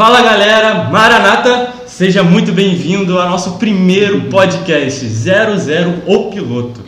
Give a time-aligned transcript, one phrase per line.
[0.00, 6.80] Fala galera, Maranata, seja muito bem-vindo ao nosso primeiro podcast 00 O Piloto.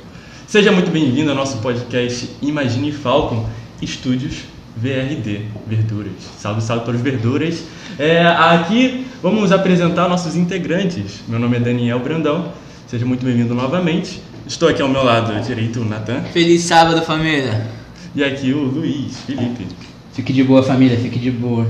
[0.47, 3.47] Seja muito bem-vindo ao nosso podcast Imagine Falcon
[3.83, 4.37] Estúdios
[4.75, 6.15] VRD, Verduras.
[6.39, 7.63] Salve, salve para os verduras.
[7.99, 11.21] É, aqui vamos apresentar nossos integrantes.
[11.29, 12.51] Meu nome é Daniel Brandão,
[12.87, 14.23] seja muito bem-vindo novamente.
[14.47, 17.67] Estou aqui ao meu lado direito, o Natan, Feliz sábado, família.
[18.15, 19.67] e aqui o Luiz, Felipe.
[20.15, 21.67] Fique de boa, família, fique de boa.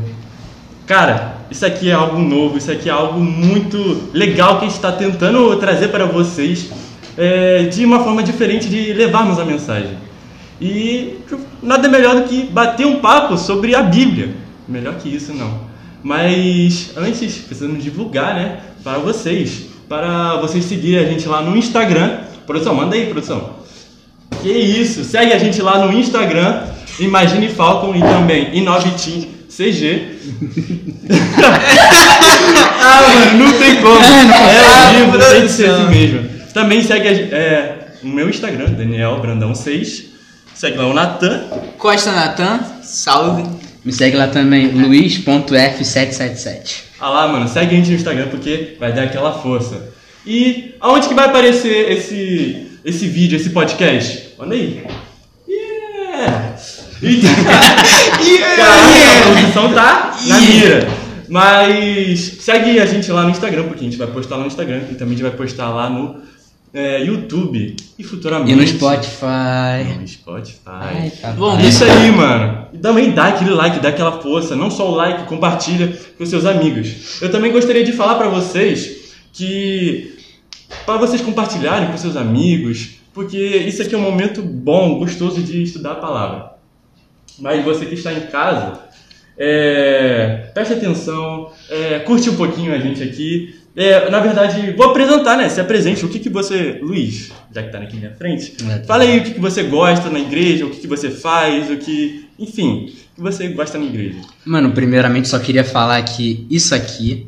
[0.86, 4.76] Cara, isso aqui é algo novo, isso aqui é algo muito legal que a gente
[4.76, 6.70] está tentando trazer para vocês
[7.16, 9.96] é, de uma forma diferente de levarmos a mensagem.
[10.60, 11.18] E
[11.62, 14.34] nada melhor do que bater um papo sobre a Bíblia.
[14.66, 15.60] Melhor que isso, não.
[16.02, 22.20] Mas antes, precisamos divulgar, né, para vocês, para vocês seguirem a gente lá no Instagram.
[22.44, 23.56] Produção, manda aí, produção.
[24.42, 26.64] Que isso, segue a gente lá no Instagram,
[26.98, 30.16] Imagine Falcon e também Inovitim CG.
[32.80, 33.98] ah, mano, não tem como.
[33.98, 36.26] É ao vivo, tem que ser assim mesmo.
[36.54, 40.04] Também segue a é, o meu Instagram, Daniel Brandão 6.
[40.54, 41.48] Segue lá o Natan.
[41.76, 43.44] Costa Natan, salve.
[43.84, 46.84] Me segue lá também, luiz.f777.
[46.98, 49.90] Ah lá, mano, segue a gente no Instagram porque vai dar aquela força.
[50.24, 54.34] E aonde que vai aparecer esse, esse vídeo, esse podcast?
[54.38, 54.84] Olha aí.
[55.48, 56.54] Yeah!
[57.02, 57.20] E...
[58.38, 58.91] Caraca,
[59.22, 60.88] a produção tá na mira.
[61.28, 64.82] Mas segue a gente lá no Instagram, porque a gente vai postar lá no Instagram
[64.90, 66.16] e também a gente vai postar lá no
[66.74, 68.52] é, YouTube e futuramente.
[68.52, 69.98] E no Spotify.
[69.98, 70.58] No Spotify.
[70.66, 71.36] Ai, papai.
[71.36, 72.66] Bom, Isso aí, mano.
[72.72, 74.56] E também dá aquele like, dá aquela força.
[74.56, 77.20] Não só o like, compartilha com seus amigos.
[77.22, 80.18] Eu também gostaria de falar pra vocês que
[80.84, 85.62] para vocês compartilharem com seus amigos, porque isso aqui é um momento bom, gostoso de
[85.62, 86.52] estudar a palavra.
[87.38, 88.80] Mas você que está em casa,
[89.44, 93.56] é, preste atenção, é, curte um pouquinho a gente aqui.
[93.74, 95.48] É, na verdade, vou apresentar, né?
[95.48, 96.04] Se apresente.
[96.04, 98.84] O que, que você, Luiz, já que tá aqui na minha frente, É.
[98.84, 101.76] fala aí o que, que você gosta na igreja, o que, que você faz, o
[101.76, 102.28] que.
[102.38, 104.18] Enfim, o que você gosta na igreja.
[104.44, 107.26] Mano, primeiramente só queria falar que isso aqui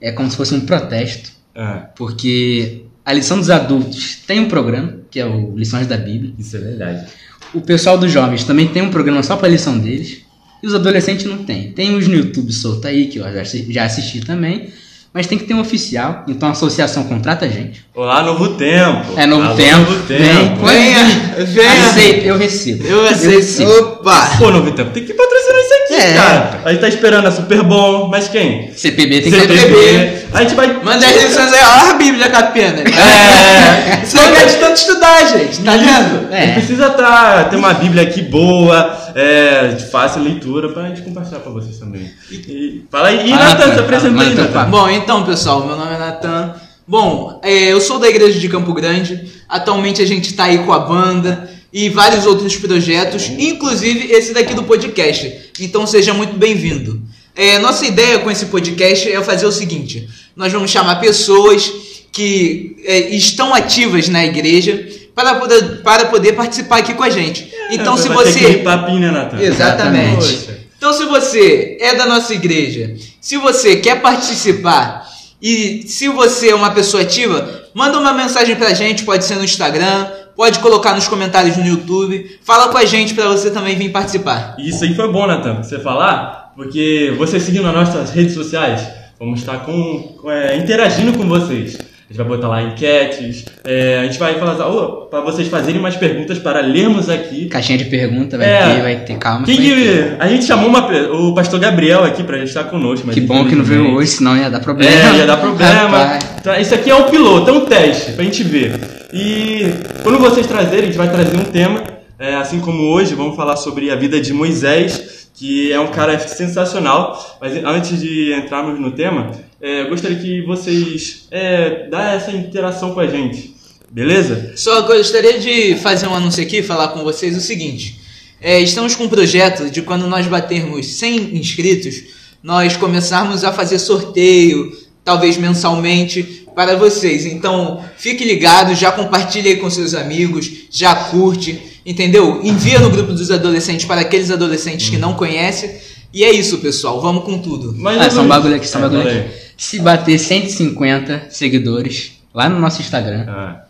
[0.00, 5.00] é como se fosse um protesto, Ah, porque a lição dos adultos tem um programa,
[5.10, 6.32] que é o Lições da Bíblia.
[6.38, 7.06] isso é verdade.
[7.52, 10.23] O pessoal dos jovens também tem um programa só pra lição deles.
[10.64, 11.72] E os adolescentes não tem.
[11.72, 14.70] Tem uns no YouTube solto aí, que eu já assi- já assisti também.
[15.12, 16.24] Mas tem que ter um oficial.
[16.26, 17.84] Então a associação contrata a gente.
[17.94, 19.12] Olá, Novo Tempo.
[19.16, 19.78] É Novo Alô, Tempo.
[19.90, 20.64] Novo Tempo.
[20.66, 20.78] Vem.
[20.80, 21.86] Venha, venha.
[21.86, 22.84] Aceito, eu recebo.
[22.86, 23.62] Eu aceito.
[23.70, 24.36] Opa.
[24.38, 26.14] Pô, Novo Tempo, tem que patrocinar isso aqui, É.
[26.14, 26.60] cara.
[26.64, 28.72] A gente tá esperando a Super Bom, mas quem?
[28.74, 30.24] CPB tem que CPB.
[30.32, 30.66] A gente vai.
[30.82, 32.80] Manda as lições aí, ó a Bíblia com a pena.
[32.82, 34.02] É.
[34.04, 36.32] Isso não quer de tanto estudar, gente, tá vendo?
[36.32, 36.52] A gente É.
[36.54, 41.50] precisa tá, ter uma Bíblia aqui boa, é, de fácil leitura, pra gente compartilhar pra
[41.52, 42.10] vocês também.
[42.30, 44.64] E, fala aí, e Fala, Natan, se apresenta aí, Natan.
[44.70, 46.54] Bom, então, pessoal, meu nome é Natan.
[46.86, 49.32] Bom, é, eu sou da igreja de Campo Grande.
[49.48, 54.52] Atualmente a gente tá aí com a banda e vários outros projetos, inclusive esse daqui
[54.54, 55.50] do podcast.
[55.60, 57.00] Então seja muito bem-vindo.
[57.36, 61.72] É, nossa ideia com esse podcast é fazer o seguinte: nós vamos chamar pessoas
[62.14, 67.50] que é, estão ativas na igreja para poder, para poder participar aqui com a gente.
[67.72, 68.62] Então, se É, ter aquele você.
[68.62, 69.40] papinho, né, Natan?
[69.40, 70.14] Exatamente.
[70.16, 70.58] Poxa.
[70.78, 75.04] Então, se você é da nossa igreja, se você quer participar
[75.42, 79.44] e se você é uma pessoa ativa, manda uma mensagem pra gente, pode ser no
[79.44, 83.90] Instagram, pode colocar nos comentários no YouTube, fala com a gente pra você também vir
[83.90, 84.54] participar.
[84.58, 88.82] Isso aí foi bom, Natan, você falar, porque você seguindo as nossas redes sociais,
[89.18, 91.78] vamos estar com, com, é, interagindo com vocês.
[92.04, 95.80] A gente vai botar lá enquetes, é, a gente vai falar oh, para vocês fazerem
[95.80, 97.46] umas perguntas para lermos aqui.
[97.46, 98.74] Caixinha de pergunta, vai É.
[98.74, 99.46] ter, vai ter, calma.
[99.46, 100.08] Quem vai ter.
[100.10, 103.08] que, a gente chamou uma o pastor Gabriel aqui pra estar conosco.
[103.08, 104.92] Que bom que não veio hoje, senão ia dar problema.
[104.92, 106.18] É, ia dar problema.
[106.38, 108.78] Então, isso aqui é um piloto, é um teste pra gente ver.
[109.10, 109.70] E
[110.02, 111.82] quando vocês trazerem, a gente vai trazer um tema,
[112.18, 116.18] é, assim como hoje, vamos falar sobre a vida de Moisés, que é um cara
[116.26, 117.38] sensacional.
[117.40, 122.94] Mas antes de entrarmos no tema, é, eu gostaria que vocês é, dá essa interação
[122.94, 123.54] com a gente,
[123.90, 124.52] beleza?
[124.56, 128.00] Só gostaria de fazer um anúncio aqui, falar com vocês o seguinte.
[128.40, 132.02] É, estamos com um projeto de quando nós batermos 100 inscritos,
[132.42, 134.70] nós começarmos a fazer sorteio,
[135.02, 137.24] talvez mensalmente, para vocês.
[137.26, 142.40] Então, fique ligado, já compartilhe aí com seus amigos, já curte, entendeu?
[142.44, 145.70] Envia no grupo dos adolescentes para aqueles adolescentes que não conhecem.
[146.12, 147.00] E é isso, pessoal.
[147.00, 147.74] Vamos com tudo.
[147.76, 149.28] Mas, Ah, só um bagulho aqui, só um É, bagulho aqui.
[149.56, 153.64] Se bater 150 seguidores lá no nosso Instagram, Ah,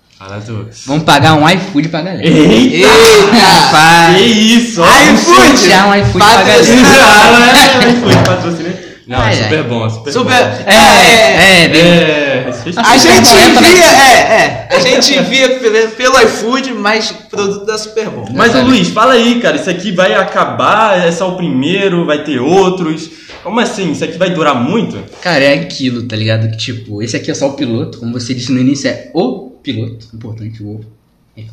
[0.87, 2.27] vamos pagar um iFood pra galera.
[2.27, 2.89] Eita!
[2.89, 4.19] Eita!
[4.19, 4.81] Que isso!
[4.83, 4.87] ó.
[4.87, 5.59] iFood!
[5.59, 6.65] sortear um iFood pra galera.
[6.97, 8.94] Ah, não é iFood, patrocínio.
[9.06, 10.31] Não, é super bom, é super, Super.
[10.45, 10.65] bom.
[10.67, 14.69] É, É, é, bem- É, A gente envia, é, é.
[14.71, 18.27] A gente envia pelo, pelo iFood, mas o produto da Super Bom.
[18.35, 18.69] Mas, Sabe?
[18.69, 23.11] Luiz, fala aí, cara, isso aqui vai acabar, é só o primeiro, vai ter outros.
[23.43, 23.93] Como assim?
[23.93, 24.99] Isso aqui vai durar muito?
[25.21, 26.51] Cara, é aquilo, tá ligado?
[26.51, 29.51] Que tipo, esse aqui é só o piloto, como você disse no início, é o
[29.62, 30.09] piloto.
[30.15, 30.81] Importante o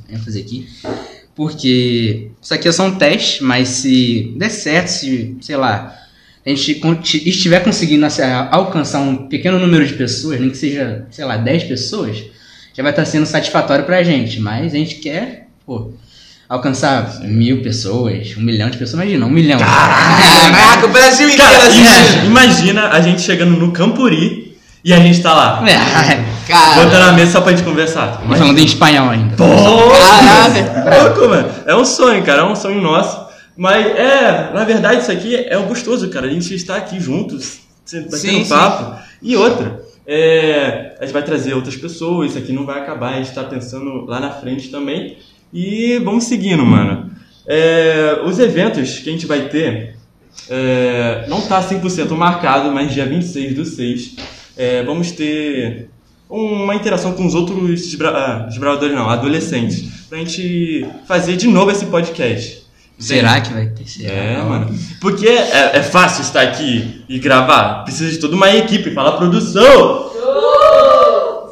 [0.09, 0.67] ênfase aqui.
[1.35, 5.93] Porque isso aqui é só um teste, mas se der certo, se, sei lá,
[6.45, 6.81] a gente
[7.29, 8.21] estiver conseguindo assim,
[8.51, 12.17] alcançar um pequeno número de pessoas, nem que seja, sei lá, 10 pessoas,
[12.75, 14.39] já vai estar sendo satisfatório pra gente.
[14.39, 15.91] Mas a gente quer, pô,
[16.49, 19.59] alcançar mil pessoas, um milhão de pessoas, imagina, um milhão.
[19.59, 21.85] Caraca, o Brasil inteiro Cara, assistindo.
[21.85, 27.03] imagina, imagina a gente chegando no Campuri e a gente tá lá, É, Cara, botando
[27.03, 28.19] a mesa só pra gente conversar.
[28.25, 29.35] e falando em espanhol ainda.
[29.35, 31.03] Pô, Caraca.
[31.03, 31.49] louco, mano.
[31.67, 33.20] É um sonho, cara, é um sonho nosso.
[33.57, 36.27] Mas é, na verdade, isso aqui é o gostoso, cara.
[36.27, 39.01] A gente está aqui juntos, batendo Sim, um papo.
[39.21, 43.17] E outra, é, a gente vai trazer outras pessoas, isso aqui não vai acabar, a
[43.17, 45.17] gente está pensando lá na frente também.
[45.53, 47.11] E vamos seguindo, mano.
[47.47, 49.95] É, os eventos que a gente vai ter,
[50.49, 54.15] é, não tá 100% marcado, mas dia 26 do 6,
[54.57, 55.89] é, vamos ter
[56.29, 57.57] uma interação com os outros
[58.01, 62.60] ah, desbravadores, não, adolescentes, pra gente fazer de novo esse podcast.
[63.01, 63.87] Será que vai ter?
[63.87, 64.13] Será?
[64.13, 64.73] É, mano.
[64.99, 67.83] Porque é, é fácil estar aqui e gravar.
[67.83, 68.91] Precisa de toda uma equipe.
[68.91, 70.11] Fala produção!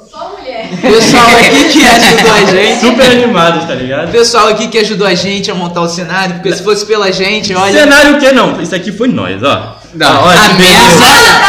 [0.10, 0.70] Só mulher.
[0.80, 2.80] Pessoal aqui que ajudou a gente.
[2.82, 4.12] Super animados, tá ligado?
[4.12, 7.54] Pessoal aqui que ajudou a gente a montar o cenário, porque se fosse pela gente,
[7.56, 7.74] olha.
[7.74, 8.62] Cenário o que não?
[8.62, 9.79] Isso aqui foi nós, ó.
[9.94, 11.06] Não, Ah, olha a mesa, beleza.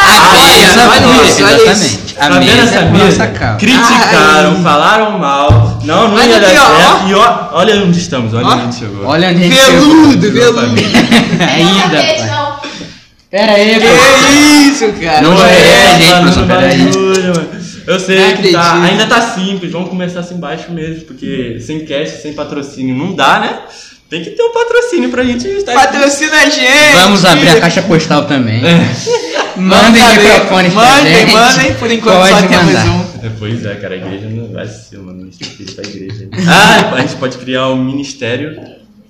[0.07, 1.85] a mesa, olha isso, olha isso.
[1.85, 2.15] Exatamente.
[2.21, 3.05] A mesa é mesa?
[3.05, 3.57] nossa causa.
[3.59, 4.63] Criticaram, Ai.
[4.63, 5.81] falaram mal.
[5.85, 7.09] Não, não Olha ia dar aqui, ó, certo.
[7.09, 8.51] E ó, olha onde estamos, olha Ó.
[8.51, 9.07] onde a gente chegou.
[9.07, 10.53] Olha onde a gente Veludo, chegou.
[10.53, 10.61] veludo.
[11.41, 12.71] Ainda, pai.
[13.31, 13.87] Pera aí, pô.
[13.87, 15.21] Que isso, cara.
[15.23, 16.79] Não Não é, é, gente, mano, não peraí.
[16.87, 17.49] bagulho, mano.
[17.87, 21.85] Eu sei Não que tá, ainda tá simples, vamos começar assim embaixo mesmo, porque sem
[21.85, 23.59] cash, sem patrocínio não dá, né?
[24.11, 25.87] Tem que ter um patrocínio pra gente estar aqui.
[25.93, 26.93] Patrocina a gente.
[26.95, 28.61] Vamos abrir a caixa postal também.
[29.57, 30.33] Mandem Manda ver.
[30.33, 31.33] microfones pra Mandem, gente.
[31.33, 31.75] mandem.
[31.75, 32.87] Por enquanto só Pode temos mandar.
[32.87, 33.01] um.
[33.27, 36.29] É, Pois é, cara, a igreja não vai ser, mano, isso difícil pra igreja.
[36.49, 38.61] Ah, a gente pode criar um ministério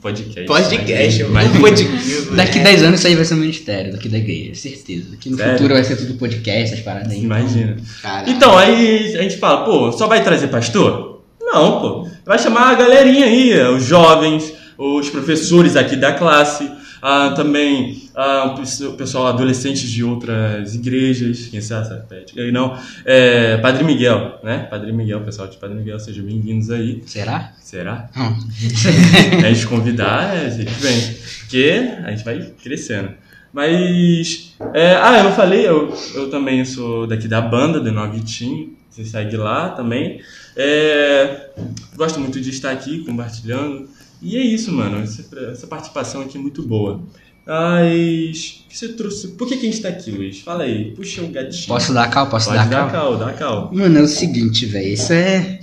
[0.03, 0.45] podcast.
[0.47, 2.23] Podcast, Mas- podcast.
[2.35, 5.05] Daqui 10 anos isso aí vai ser um ministério daqui da igreja, certeza.
[5.13, 5.53] Daqui no Sério?
[5.55, 7.23] futuro vai ser tudo podcast, essas paradas aí.
[7.23, 7.77] Imagina.
[8.03, 8.31] Caraca.
[8.31, 11.23] Então, aí a gente fala, pô, só vai trazer pastor?
[11.41, 12.09] Não, pô.
[12.27, 16.71] Vai chamar a galerinha aí, os jovens, os professores aqui da classe,
[17.03, 22.03] ah, também ah, o pesso- o pessoal adolescente de outras igrejas, quem sabe.
[22.35, 22.75] E não,
[23.05, 24.67] é, Padre Miguel, né?
[24.71, 27.03] Padre Miguel, pessoal de Padre Miguel, sejam bem-vindos aí.
[27.05, 27.53] Será?
[27.61, 28.09] Será?
[28.17, 28.37] Não.
[29.45, 31.15] a gente convidar, a gente vem.
[31.41, 33.11] Porque a gente vai crescendo.
[33.53, 34.55] Mas.
[34.73, 37.93] é, ah, eu não falei, eu, eu também sou daqui da banda, do
[38.23, 38.71] Team.
[38.89, 40.21] Você segue lá também.
[40.57, 41.51] É,
[41.97, 43.89] gosto muito de estar aqui compartilhando.
[44.23, 44.99] E é isso, mano.
[44.99, 47.01] Essa, participação aqui é muito boa.
[47.47, 48.65] Mas.
[48.65, 49.29] o que você trouxe?
[49.29, 50.41] Por que, que a gente tá aqui, Luiz?
[50.41, 51.67] Fala aí, puxa o gatinho.
[51.67, 52.29] Posso dar cal?
[52.29, 52.91] Posso Pode dar dar cal?
[52.91, 53.71] cal, dá cal.
[53.73, 54.89] Mano, é o seguinte, velho.
[54.89, 55.61] Isso é,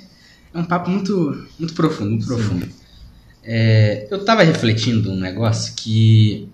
[0.54, 2.68] é um papo muito, muito profundo, muito profundo.
[3.44, 6.50] É, eu tava refletindo um negócio que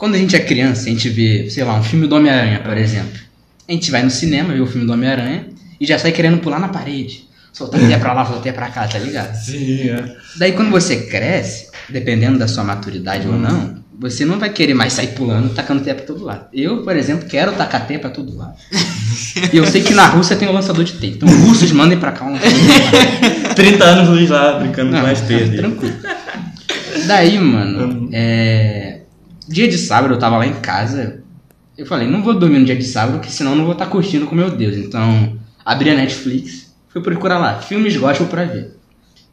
[0.00, 2.74] quando a gente é criança, a gente vê, sei lá, um filme do Homem-Aranha, por
[2.74, 3.20] exemplo.
[3.68, 6.58] A gente vai no cinema, vê o filme do Homem-Aranha e já sai querendo pular
[6.58, 7.28] na parede.
[7.52, 9.34] Soltar até pra lá, soltar até pra cá, tá ligado?
[9.34, 10.16] Sim, é.
[10.36, 14.94] Daí quando você cresce, dependendo da sua maturidade ou não, você não vai querer mais
[14.94, 16.46] sair pulando, tacando teia pra todo lado.
[16.54, 18.54] Eu, por exemplo, quero tacar teia pra todo lado.
[19.52, 21.12] e eu sei que na Rússia tem o lançador de teia.
[21.12, 23.54] Então, russos mandem pra cá um lançador de teia.
[23.54, 25.96] 30 anos Luiz lá brincando Não, com as teias tranquilo.
[27.06, 29.00] Daí, mano, é...
[29.46, 31.22] dia de sábado eu tava lá em casa.
[31.76, 33.86] Eu falei, não vou dormir no dia de sábado, porque senão eu não vou estar
[33.86, 34.76] curtindo com meu Deus.
[34.76, 38.76] Então, abri a Netflix, fui procurar lá, filmes gospel pra ver.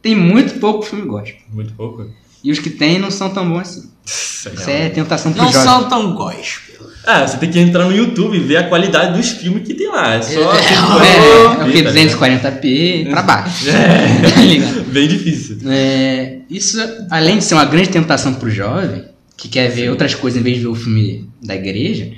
[0.02, 1.38] Tem muito pouco filme gospel.
[1.52, 2.10] Muito pouco.
[2.44, 3.90] E os que tem não são tão bons assim.
[4.06, 5.68] Isso Isso é tentação pro Não jovem.
[5.68, 6.88] são tão gospel.
[7.06, 9.88] Ah, você tem que entrar no YouTube e ver a qualidade dos filmes que tem
[9.90, 10.16] lá.
[10.16, 10.54] É só.
[10.54, 11.84] É, É, é o que?
[11.84, 13.70] tá 240p pra baixo.
[13.70, 14.30] É.
[14.30, 14.84] Tá ligado?
[14.92, 15.58] Bem difícil.
[15.66, 16.78] É, isso,
[17.10, 20.58] além de ser uma grande tentação pro jovem, que quer ver outras coisas em vez
[20.58, 22.12] de ver o filme da igreja,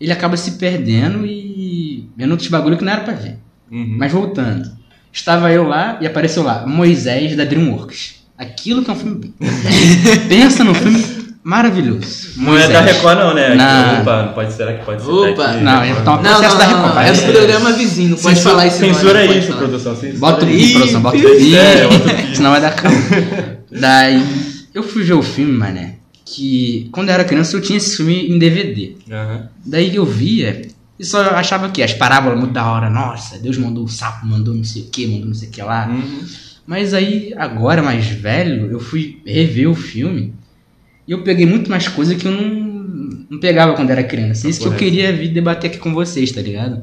[0.00, 3.36] ele acaba se perdendo e vendo outros bagulho que não era pra ver.
[3.70, 3.96] Uhum.
[3.98, 4.70] Mas voltando,
[5.12, 8.16] estava eu lá e apareceu lá, Moisés da DreamWorks.
[8.36, 9.34] Aquilo que é um filme.
[10.28, 11.04] Pensa num filme
[11.44, 12.30] maravilhoso.
[12.38, 13.54] Não é da Record, não, né?
[13.54, 14.00] Não.
[14.02, 15.10] Opa, não pode será que pode ser?
[15.10, 15.46] Opa.
[15.46, 15.62] daqui?
[15.64, 16.94] Não, tá uma Não, processo não, da não, Record.
[16.94, 17.02] não.
[17.02, 17.32] É do É.
[17.32, 18.78] programa vizinho, não pode Censura- falar isso.
[18.78, 19.94] Censura não isso, produção.
[19.96, 21.56] Censura Bota o pi, produção, bota o pi.
[21.56, 21.88] é.
[22.34, 22.98] Senão vai dar calma.
[23.70, 24.22] Daí,
[24.74, 25.94] eu fui ver o filme, mané.
[26.24, 28.92] que quando eu era criança eu tinha esse filme em DVD.
[29.10, 29.48] Aham.
[29.66, 30.62] Daí eu via
[31.00, 32.90] e só achava que as parábolas muito da hora.
[32.90, 35.62] Nossa, Deus mandou o sapo, mandou não sei o que, mandou não sei o que
[35.62, 35.88] lá.
[35.88, 36.24] Uhum.
[36.66, 40.34] Mas aí, agora mais velho, eu fui rever o filme
[41.08, 44.46] e eu peguei muito mais coisa que eu não, não pegava quando era criança.
[44.46, 46.82] Isso que eu queria vir debater aqui com vocês, tá ligado?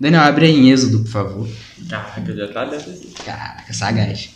[0.00, 1.48] Daniel, abre aí em Êxodo, por favor.
[1.88, 2.92] Caraca, já tá dentro.
[3.24, 4.30] Caraca, sagaz.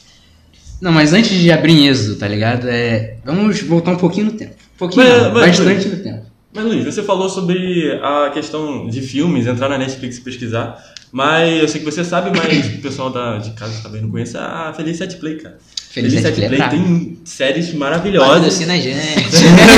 [0.81, 2.69] Não, mas antes de abrir em Êxodo, tá ligado?
[2.69, 4.55] É, vamos voltar um pouquinho no tempo.
[4.77, 6.26] Um pouquinho, Mas- não, mas- bastante no tempo.
[6.57, 10.83] Mas Luiz, você falou sobre a questão de filmes, entrar na Netflix e pesquisar.
[11.13, 14.41] Mas eu sei que você sabe, mas o pessoal da, de casa talvez não conheça
[14.41, 15.59] a Feliz Set Play, cara.
[15.91, 16.71] Feliz Set Play é brabo.
[16.71, 18.35] tem séries maravilhosas.
[18.37, 18.97] Patrocina a gente.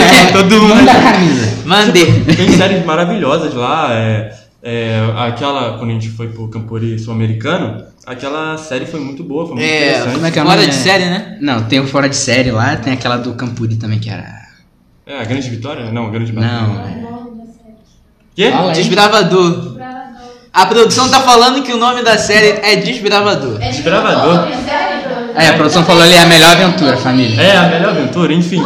[0.33, 0.75] Todo mundo.
[0.77, 1.59] Manda a camisa.
[1.67, 2.05] Mande.
[2.37, 3.93] Tem séries maravilhosas lá.
[3.93, 9.47] É, é, aquela, quando a gente foi pro Campori Sul-Americano, aquela série foi muito boa,
[9.47, 10.15] foi muito É, interessante.
[10.15, 11.39] Como é que é Fora de série, né?
[11.41, 14.38] Não, tem o Fora de Série lá, tem aquela do Campuri também que era.
[15.09, 15.91] É, a Grande Vitória?
[15.91, 16.67] Não, a Grande Batalha.
[17.01, 17.49] Não.
[18.37, 18.53] Quê?
[18.75, 19.79] Desbravador.
[20.53, 23.57] A produção tá falando que o nome da série é Desbravador.
[23.63, 24.49] É Desbravador.
[25.35, 27.41] É, a produção falou ali a melhor aventura, família.
[27.41, 28.63] É, a melhor aventura, enfim.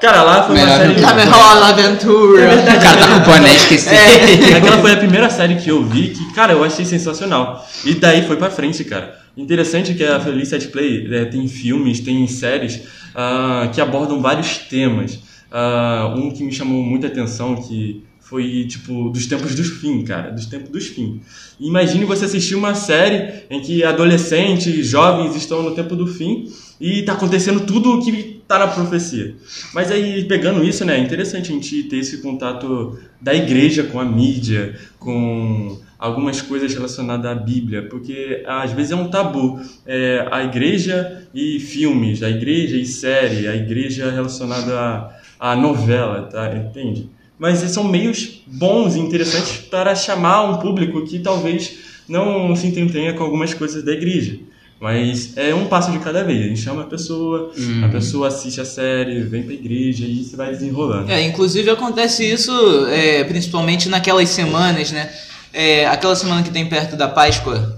[0.00, 1.04] Cara, lá foi uma Melhor série.
[1.04, 2.48] A melhor aventura.
[2.54, 3.88] O cara tá com o boné, esqueci.
[3.88, 7.66] É, aquela foi a primeira série que eu vi que, cara, eu achei sensacional.
[7.84, 9.18] E daí foi pra frente, cara.
[9.36, 12.82] Interessante que a Feliz Set Play né, tem filmes, tem séries
[13.14, 15.18] ah, que abordam vários temas.
[15.54, 20.30] Ah, um que me chamou muita atenção que foi tipo dos tempos dos fim, cara,
[20.30, 21.20] dos tempos dos fim.
[21.60, 27.02] Imagine você assistir uma série em que adolescentes, jovens estão no tempo do fim e
[27.02, 29.34] tá acontecendo tudo o que tá na profecia.
[29.74, 34.00] Mas aí pegando isso, né, é interessante a gente ter esse contato da igreja com
[34.00, 39.60] a mídia, com algumas coisas relacionadas à Bíblia, porque às vezes é um tabu.
[39.86, 46.28] É, a igreja e filmes, a igreja e série, a igreja relacionada à, à novela,
[46.30, 46.54] tá?
[46.54, 47.10] Entende?
[47.36, 53.12] Mas são meios bons e interessantes para chamar um público que talvez não se entretenha
[53.12, 54.38] com algumas coisas da igreja.
[54.80, 56.44] Mas é um passo de cada vez.
[56.44, 57.52] A gente chama a pessoa,
[57.84, 61.10] a pessoa assiste a série, vem pra igreja e isso vai desenrolando.
[61.10, 65.10] É, inclusive acontece isso é, principalmente naquelas semanas, né?
[65.52, 67.76] É, aquela semana que tem perto da Páscoa.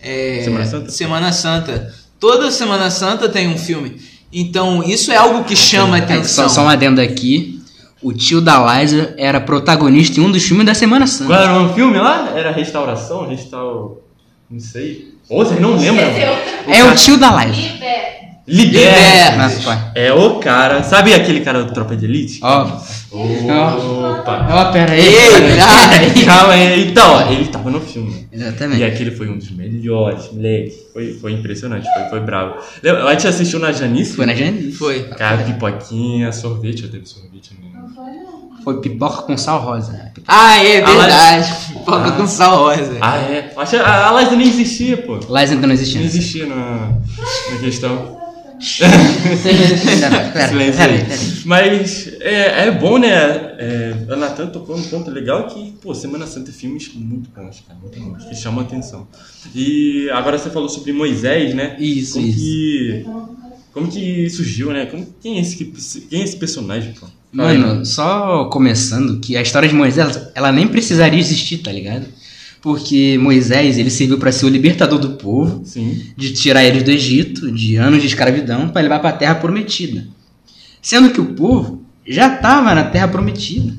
[0.00, 0.90] é, Semana Santa?
[0.90, 1.94] Semana Santa.
[2.20, 4.00] Toda Semana Santa tem um filme.
[4.32, 6.48] Então, isso é algo que chama É, atenção.
[6.48, 7.58] só, só um adendo aqui.
[8.02, 11.34] O tio da Liza era protagonista em um dos filmes da Semana Qual Santa.
[11.34, 12.32] era o filme lá?
[12.34, 13.28] Era Restauração?
[13.28, 13.98] Restaur...
[14.50, 15.14] Não sei.
[15.28, 16.04] Ou vocês não lembram?
[16.66, 17.60] É o tio da Liza.
[17.60, 18.20] Libera.
[18.48, 19.36] Libera!
[19.36, 19.92] Nossa, pai.
[19.94, 20.82] É o cara.
[20.82, 22.40] Sabe aquele cara do Tropa de Elite?
[22.42, 22.62] Ó,
[23.12, 24.46] Opa!
[24.50, 25.06] ó, pera aí.
[25.06, 25.56] Ei, pera aí.
[25.56, 26.24] já.
[26.26, 26.88] Calma aí.
[26.88, 28.19] Então, ó, ele tava no filme.
[28.40, 28.84] E Exatamente.
[28.84, 30.74] aquele foi um dos melhores, moleque.
[30.92, 32.56] Foi, foi impressionante, foi, foi bravo.
[32.82, 34.14] Lembra- A gente assistiu na Janice?
[34.16, 34.72] Foi na Janice.
[34.72, 35.02] Foi.
[35.10, 37.68] Cara, pipoquinha, sorvete, eu teve sorvete, né?
[38.64, 39.92] Foi pipoca com sal rosa.
[39.92, 40.12] né?
[40.26, 41.52] Ah, é verdade.
[41.68, 42.12] Pipoca Ah.
[42.12, 42.98] com sal rosa.
[43.00, 43.52] Ah, é?
[43.56, 45.16] A a Liza nem existia, pô.
[45.16, 45.98] Liza ainda não existia.
[46.00, 46.92] Nem existia na,
[47.52, 48.19] na questão.
[51.44, 53.08] Mas é, é bom, né?
[53.58, 57.62] É, a Natan tocou num ponto legal que, pô, Semana Santa é filmes muito bons,
[57.66, 59.06] cara, muito bons, que chamam a atenção.
[59.54, 61.76] E agora você falou sobre Moisés, né?
[61.78, 62.38] Isso, como isso.
[62.38, 63.06] Que,
[63.72, 64.86] como que surgiu, né?
[64.86, 65.72] Como, quem, é esse, que-
[66.08, 67.06] quem é esse personagem, pô?
[67.32, 72.04] Mano, só começando que a história de Moisés, ela nem precisaria existir, tá ligado?
[72.60, 76.02] Porque Moisés, ele serviu pra ser o libertador do povo, Sim.
[76.16, 80.06] de tirar eles do Egito, de anos de escravidão, pra levar pra terra prometida.
[80.82, 83.74] Sendo que o povo já estava na terra prometida.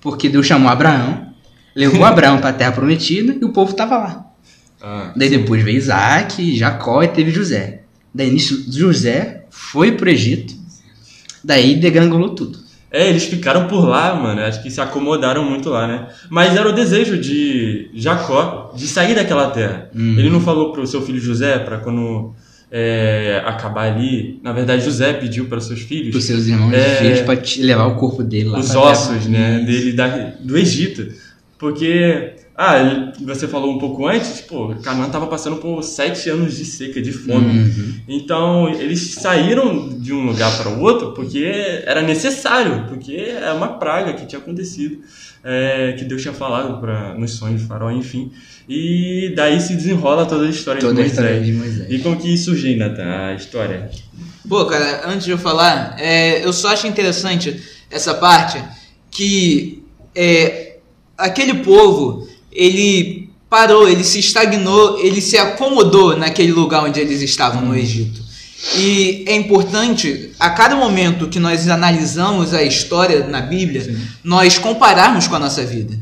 [0.00, 1.28] Porque Deus chamou Abraão,
[1.74, 4.26] levou Abraão pra terra prometida e o povo tava lá.
[4.80, 7.80] Ah, Daí depois veio Isaac, Jacó e teve José.
[8.14, 10.54] Daí nisso José foi pro Egito.
[11.42, 12.58] Daí degangolou tudo.
[12.96, 14.40] É, eles ficaram por lá, mano.
[14.40, 16.06] Acho que se acomodaram muito lá, né?
[16.30, 19.90] Mas era o desejo de Jacó de sair daquela terra.
[19.92, 20.16] Uhum.
[20.16, 22.32] Ele não falou pro seu filho José para quando
[22.70, 24.38] é, acabar ali.
[24.44, 26.96] Na verdade, José pediu para seus filhos Pros seus irmãos É.
[26.96, 29.28] filhos pra te levar o corpo dele lá os ossos, terra.
[29.28, 30.08] né, dele da,
[30.40, 31.08] do Egito.
[31.58, 36.64] Porque, ah, você falou um pouco antes, pô, Canaã tava passando por sete anos de
[36.64, 37.58] seca, de fome.
[37.64, 37.94] Uhum.
[38.08, 43.78] Então, eles saíram de um lugar para o outro porque era necessário, porque é uma
[43.78, 44.98] praga que tinha acontecido,
[45.42, 48.30] é, que Deus tinha falado pra, nos sonhos de Faraó, enfim.
[48.68, 51.18] E daí se desenrola toda a história Toda de a Moisés.
[51.18, 51.86] história de Moisés.
[51.90, 53.90] E como que surgiu, Nathan, a história?
[54.48, 58.62] Pô, cara, antes de eu falar, é, eu só acho interessante essa parte
[59.10, 59.82] que
[60.14, 60.76] é,
[61.18, 67.62] aquele povo, ele parou, ele se estagnou, ele se acomodou naquele lugar onde eles estavam
[67.62, 68.22] no Egito.
[68.76, 75.28] E é importante, a cada momento que nós analisamos a história na Bíblia, nós compararmos
[75.28, 75.98] com a nossa vida.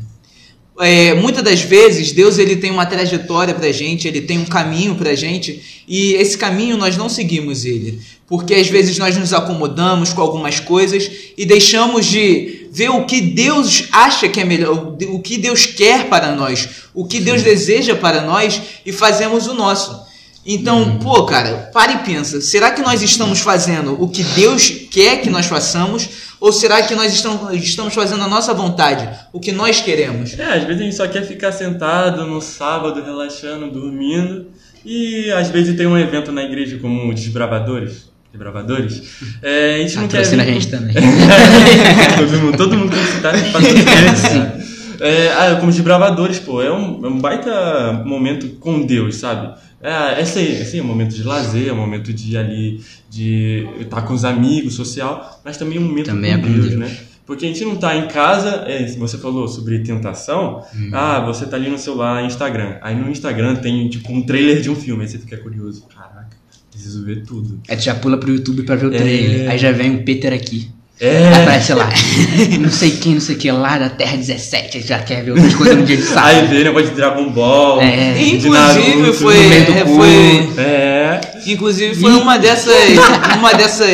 [0.79, 4.95] É, muitas das vezes Deus ele tem uma trajetória pra gente, ele tem um caminho
[4.95, 10.13] pra gente e esse caminho nós não seguimos ele, porque às vezes nós nos acomodamos
[10.13, 15.19] com algumas coisas e deixamos de ver o que Deus acha que é melhor, o
[15.19, 20.03] que Deus quer para nós, o que Deus deseja para nós e fazemos o nosso.
[20.45, 25.21] Então, pô, cara, para e pensa, será que nós estamos fazendo o que Deus quer
[25.21, 29.53] que nós façamos ou será que nós estamos, estamos fazendo a nossa vontade, o que
[29.53, 30.37] nós queremos?
[30.37, 34.47] É, às vezes a gente só quer ficar sentado no sábado, relaxando, dormindo.
[34.85, 38.11] E às vezes tem um evento na igreja como o Desbravadores.
[38.33, 39.01] Desbravadores.
[39.43, 40.17] É, a gente não quer.
[40.17, 40.95] Patrocina a vir- gente também.
[42.17, 44.63] todo, mundo, todo mundo tem que citar esse patrocínio.
[44.99, 49.53] É, ah, como desbravadores, pô, é um, é um baita momento com Deus, sabe?
[49.81, 52.81] É, esse aí, esse aí é um momento de lazer, é um momento de ali,
[53.09, 56.65] de estar com os amigos, social, mas também é um momento Também com, é Deus,
[56.69, 56.79] Deus.
[56.79, 56.97] né?
[57.25, 60.89] Porque a gente não tá em casa, é, você falou sobre tentação, Uhum.
[60.93, 62.77] ah, você tá ali no celular, Instagram.
[62.81, 66.37] Aí no Instagram tem tipo um trailer de um filme, aí você fica curioso, caraca,
[66.73, 67.59] preciso ver tudo.
[67.69, 68.97] Aí tu já pula pro YouTube pra ver o É.
[68.97, 69.49] trailer.
[69.51, 70.69] Aí já vem um Peter aqui.
[70.99, 71.89] É, Aparece lá.
[72.61, 74.77] não sei quem, não sei o que lá, da Terra 17.
[74.77, 76.27] Aí já quer ver outras coisas no dia de sábado.
[76.41, 78.13] aí vê negócio de Dragon Ball, É.
[78.13, 81.21] de Inclusive Naruto, foi, é, foi É.
[81.47, 82.73] inclusive foi uma dessas
[83.37, 83.89] uma dessas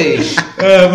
[0.57, 0.89] é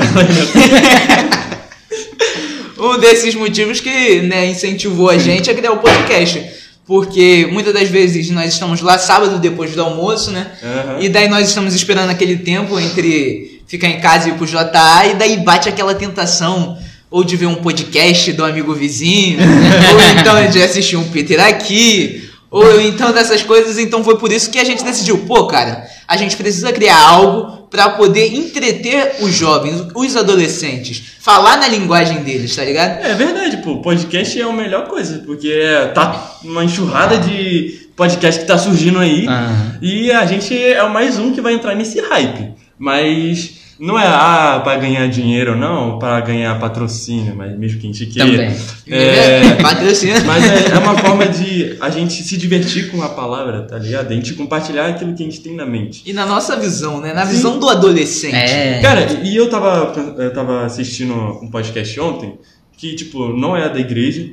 [2.79, 6.45] um desses motivos que né, incentivou a gente a criar o podcast.
[6.87, 10.53] Porque muitas das vezes nós estamos lá sábado depois do almoço, né?
[10.63, 10.99] Aham.
[11.01, 15.07] E daí nós estamos esperando aquele tempo entre ficar em casa e ir pro JA,
[15.07, 16.77] e daí bate aquela tentação
[17.11, 19.39] ou de ver um podcast do amigo vizinho,
[19.95, 23.79] ou então de assistir um Peter aqui, ou então dessas coisas.
[23.79, 27.67] Então foi por isso que a gente decidiu, pô, cara, a gente precisa criar algo
[27.69, 33.05] para poder entreter os jovens, os adolescentes, falar na linguagem deles, tá ligado?
[33.05, 33.79] É verdade, pô.
[33.79, 39.01] Podcast é a melhor coisa, porque é, tá uma enxurrada de podcast que tá surgindo
[39.01, 39.27] aí.
[39.27, 39.79] Aham.
[39.83, 42.55] E a gente é o mais um que vai entrar nesse hype.
[42.79, 47.93] Mas não é ah, pra ganhar dinheiro não, pra ganhar patrocínio, mas mesmo que a
[47.93, 48.31] gente queira.
[48.31, 48.57] Também.
[48.89, 50.25] É, Patrocínio.
[50.25, 54.13] mas é, é uma forma de a gente se divertir com a palavra, tá ligado?
[54.13, 56.03] A gente compartilhar aquilo que a gente tem na mente.
[56.07, 57.13] E na nossa visão, né?
[57.13, 58.35] Na visão do adolescente.
[58.35, 58.81] É.
[58.81, 62.39] Cara, e eu tava, eu tava assistindo um podcast ontem,
[62.77, 64.31] que, tipo, não é da igreja,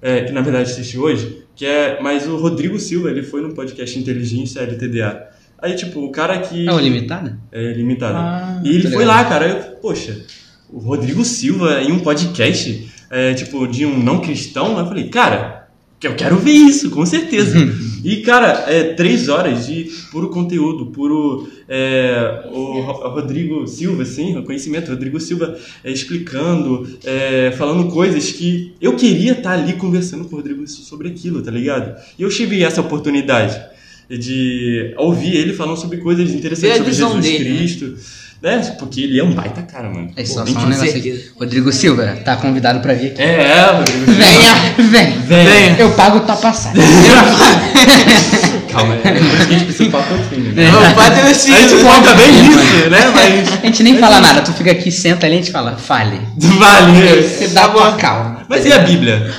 [0.00, 3.54] é, que na verdade assisti hoje, que é, mas o Rodrigo Silva, ele foi no
[3.54, 5.33] podcast Inteligência LTDA.
[5.64, 6.68] Aí, tipo, o cara que...
[6.68, 7.34] É o limitado?
[7.50, 8.16] É limitado.
[8.18, 9.16] Ah, e ele tô foi ligado.
[9.16, 10.24] lá, cara, eu, poxa,
[10.70, 15.68] o Rodrigo Silva em um podcast, é, tipo, de um não cristão, eu falei, cara,
[15.98, 17.56] que eu quero ver isso, com certeza.
[18.04, 21.48] e, cara, é três horas de puro conteúdo, puro.
[21.66, 28.32] é, o Ro- Rodrigo Silva, assim, o conhecimento, Rodrigo Silva é, explicando, é, falando coisas
[28.32, 31.98] que eu queria estar ali conversando com o Rodrigo sobre aquilo, tá ligado?
[32.18, 33.72] E eu tive essa oportunidade
[34.10, 37.56] de ouvir ele falando sobre coisas interessantes sobre Jesus dele, né?
[37.58, 37.94] Cristo.
[38.42, 38.58] Né?
[38.78, 40.10] Porque ele é um baita cara, mano.
[40.16, 41.30] É Pô, só, nem só um negócio aqui.
[41.38, 43.22] Rodrigo Silva, tá convidado pra vir aqui.
[43.22, 44.12] É, é, Rodrigo Silva.
[44.12, 44.74] Venha!
[44.90, 45.20] Vem!
[45.20, 45.76] Venha.
[45.78, 46.82] Eu pago tua passagem.
[48.70, 50.64] Calma, é por isso que a gente precisa patrocínio, né?
[50.64, 51.78] É o A gente patrocínio.
[51.78, 52.98] foca bem nisso, né?
[53.14, 53.52] Mas.
[53.62, 56.20] A gente nem fala nada, tu fica aqui, senta ali e a gente fala, fale.
[56.36, 57.22] Vale.
[57.22, 58.44] Você dá tua calma.
[58.48, 59.32] Mas e a Bíblia?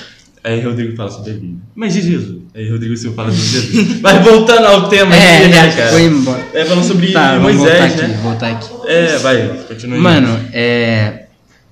[0.44, 1.58] Aí Rodrigo fala sobre a Bíblia.
[1.76, 2.35] Mas e Jesus?
[2.56, 4.00] Aí Rodrigo Silva fala sobre Jesus.
[4.02, 5.92] Mas voltando ao tema É, aqui, né, cara?
[5.92, 6.48] foi embora.
[6.54, 8.20] É falando sobre Tá, voltar Moisés, aqui, né?
[8.24, 8.70] voltar aqui.
[8.88, 10.02] É, vai, continua aí.
[10.02, 11.26] Mano, é.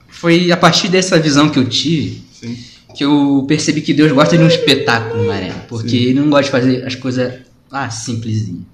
[0.09, 2.57] Foi a partir dessa visão que eu tive Sim.
[2.95, 5.51] que eu percebi que Deus gosta de um espetáculo, Maré.
[5.69, 7.33] Porque ele não gosta de fazer as coisas
[7.71, 8.65] ah, simplesinho.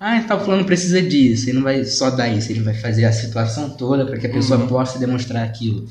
[0.00, 3.10] Ah, tá falando precisa disso, ele não vai só dar isso, ele vai fazer a
[3.12, 5.88] situação toda para que a pessoa possa demonstrar aquilo.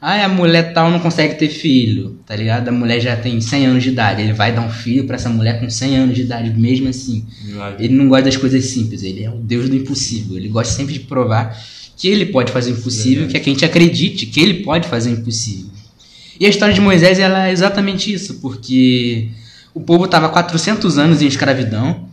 [0.00, 2.68] Ah, a mulher tal não consegue ter filho, tá ligado?
[2.68, 5.28] A mulher já tem 100 anos de idade, ele vai dar um filho para essa
[5.28, 7.24] mulher com 100 anos de idade, mesmo assim.
[7.44, 7.84] Milagre.
[7.84, 10.36] Ele não gosta das coisas simples, ele é o Deus do impossível.
[10.36, 11.56] Ele gosta sempre de provar
[11.96, 14.86] que ele pode fazer o impossível, que é que a gente acredite que ele pode
[14.86, 15.70] fazer o impossível.
[16.38, 19.30] E a história de Moisés ela é exatamente isso, porque
[19.72, 22.08] o povo estava 400 anos em escravidão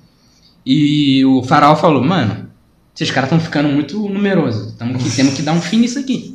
[0.65, 2.47] e o faraó falou: Mano,
[2.95, 6.33] esses caras estão ficando muito numerosos, tamo que, temos que dar um fim nisso aqui.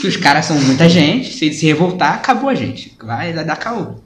[0.00, 2.96] Que os caras são muita gente, se eles se revoltar, acabou a gente.
[3.04, 3.96] Vai dar caô.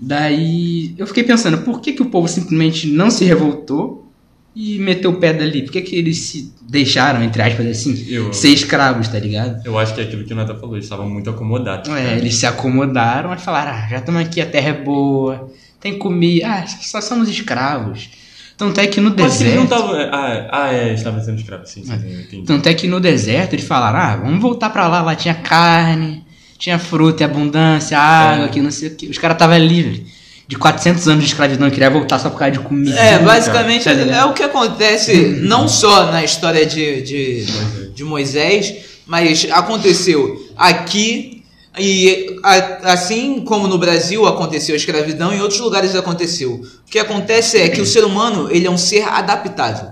[0.00, 4.10] Daí eu fiquei pensando, por que, que o povo simplesmente não se revoltou
[4.54, 5.62] e meteu o pé dali?
[5.62, 9.60] Por que, que eles se deixaram, entre aspas, assim, Eu- ser escravos, tá ligado?
[9.66, 11.90] Eu acho que é aquilo que o Natan falou, eles estavam muito acomodados.
[11.90, 15.98] É, eles se acomodaram e falaram, ah, já estamos aqui, a terra é boa, tem
[15.98, 18.08] comida, ah, só somos escravos.
[18.60, 19.88] Tanto é que no Mas eles não deserto.
[19.90, 20.00] estavam.
[20.12, 22.42] Ah, ah, é, estavam sendo escravos, sim, sim, sim, entendi.
[22.46, 26.22] Tanto é que no deserto eles falaram, ah, vamos voltar pra lá, lá tinha carne,
[26.58, 28.48] tinha fruta e abundância, água, É.
[28.48, 29.06] que não sei o que.
[29.06, 30.02] Os caras estavam livres.
[30.46, 32.98] De 400 anos de escravidão e queria voltar só por causa de comida.
[33.00, 37.46] É, basicamente Tá é o que acontece não só na história de, de,
[37.94, 38.74] de Moisés,
[39.06, 41.39] mas aconteceu aqui
[41.80, 42.36] e
[42.84, 46.60] assim como no Brasil aconteceu a escravidão, em outros lugares aconteceu.
[46.86, 49.88] O que acontece é que o ser humano ele é um ser adaptável.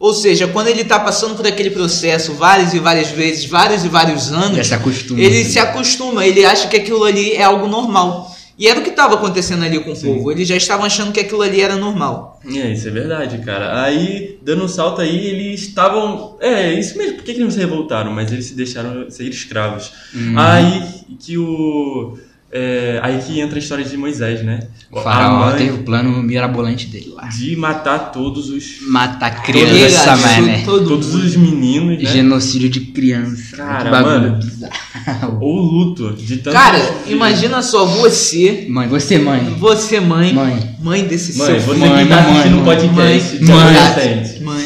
[0.00, 3.88] Ou seja, quando ele está passando por aquele processo várias e várias vezes, vários e
[3.88, 5.20] vários anos, Já se acostuma.
[5.20, 8.32] ele se acostuma, ele acha que aquilo ali é algo normal.
[8.58, 10.14] E era o que estava acontecendo ali com o Sim.
[10.14, 10.32] povo.
[10.32, 12.40] Eles já estavam achando que aquilo ali era normal.
[12.44, 13.82] É, isso é verdade, cara.
[13.82, 16.36] Aí, dando um salto aí, eles estavam.
[16.40, 17.16] É, isso mesmo.
[17.16, 18.10] Por que, que eles não se revoltaram?
[18.10, 19.92] Mas eles se deixaram ser escravos.
[20.12, 20.36] Hum.
[20.36, 20.82] Aí
[21.20, 22.18] que o.
[22.50, 24.60] é, aí que entra a história de Moisés, né?
[24.90, 27.28] O faraó mãe teve o plano mirabolante dele lá.
[27.28, 28.80] de matar todos os.
[28.88, 30.62] Matar Todos, criança, mané.
[30.64, 32.10] todo Todos os meninos, né?
[32.10, 33.54] Genocídio de criança.
[33.56, 34.36] Cara, mano.
[34.40, 35.38] bizarro.
[35.42, 36.54] Ou luto de tanto.
[36.54, 39.54] Cara, imagina só você, Mãe, você mãe.
[39.58, 40.76] você mãe, Mãe.
[40.82, 43.76] mãe desse Mãe, seu você Mãe, que tá mãe, assistindo o mãe, podcast de mãe.
[43.76, 44.42] adolescente.
[44.42, 44.64] mãe.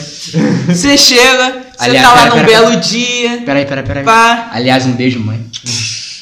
[0.68, 4.04] Você chega, você Aliás, tá lá pera, num pera, belo dia, Peraí, peraí, peraí.
[4.04, 4.50] pá.
[4.52, 5.40] Aliás, um beijo, mãe.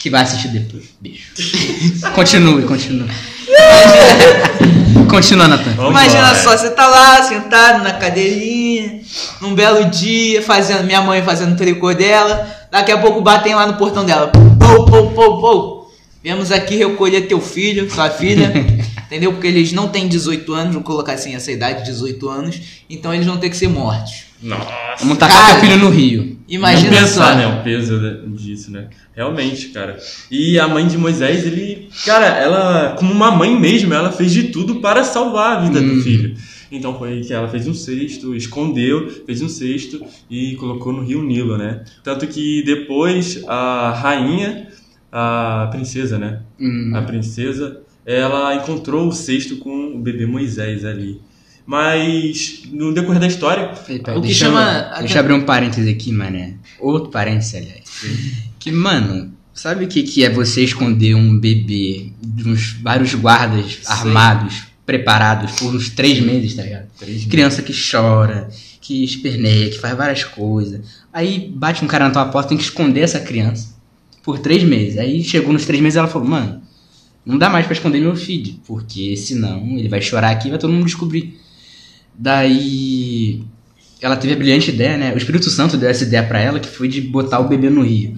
[0.01, 0.85] Que vai assistir depois.
[0.99, 1.23] Beijo.
[2.17, 3.07] continue, continue.
[5.11, 5.73] Continua, Natan.
[5.73, 6.43] Imagina embora.
[6.43, 9.01] só, você tá lá sentado na cadeirinha,
[9.43, 12.49] num belo dia, fazendo minha mãe fazendo o tricô dela.
[12.71, 14.33] Daqui a pouco batem lá no portão dela.
[14.59, 15.93] Pou, pou, pou, pou.
[16.23, 18.53] Viemos aqui recolher teu filho, sua filha.
[19.11, 19.33] entendeu?
[19.33, 22.61] Porque eles não têm 18 anos, vou colocar assim essa idade, 18 anos.
[22.89, 24.31] Então eles vão ter que ser mortos.
[24.43, 24.71] Nossa.
[25.01, 25.61] Vamos tacar Cara.
[25.61, 26.39] teu filho no rio.
[26.49, 27.05] Imagina Não só.
[27.05, 27.47] pensar, né?
[27.47, 28.89] O peso disso, né?
[29.15, 29.99] Realmente, cara.
[30.31, 31.89] E a mãe de Moisés, ele.
[32.07, 35.97] Cara, ela, como uma mãe mesmo, ela fez de tudo para salvar a vida Hum.
[35.97, 36.35] do filho.
[36.73, 41.23] Então foi que ela fez um cesto, escondeu, fez um cesto e colocou no rio
[41.23, 41.83] Nilo, né?
[42.03, 44.69] Tanto que depois a rainha,
[45.13, 46.41] a princesa, né?
[46.59, 46.93] Hum.
[46.95, 51.21] A princesa, ela encontrou o cesto com o bebê Moisés ali.
[51.67, 55.45] Mas no decorrer da história, peraí, O que deixa chama- Eu, deixa eu abrir um
[55.45, 56.55] parêntese aqui, mané.
[56.81, 57.85] Outro parêntese, aliás.
[58.59, 63.79] Que, mano, sabe o que, que é você esconder um bebê de uns vários guardas
[63.87, 66.87] armados, preparados por uns três meses, tá ligado?
[66.99, 68.49] Três Criança que chora,
[68.81, 70.81] que esperneia, que faz várias coisas.
[71.13, 73.75] Aí bate um cara na tua porta, tem que esconder essa criança
[74.25, 74.99] por três meses.
[74.99, 76.63] Aí chegou nos três meses ela falou, mano,
[77.31, 80.59] não dá mais pra esconder meu filho, porque senão ele vai chorar aqui e vai
[80.59, 81.39] todo mundo descobrir.
[82.19, 83.43] Daí
[84.01, 85.15] ela teve a brilhante ideia, né?
[85.15, 87.83] O Espírito Santo deu essa ideia pra ela, que foi de botar o bebê no
[87.83, 88.17] rio.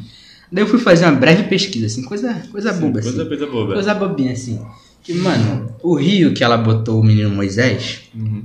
[0.51, 3.09] Daí eu fui fazer uma breve pesquisa, assim, coisa, coisa boba, assim.
[3.13, 3.75] coisa, coisa boba.
[3.75, 4.61] Coisa bobinha, assim.
[5.03, 8.45] Que, mano, o rio que ela botou o menino Moisés Uhum.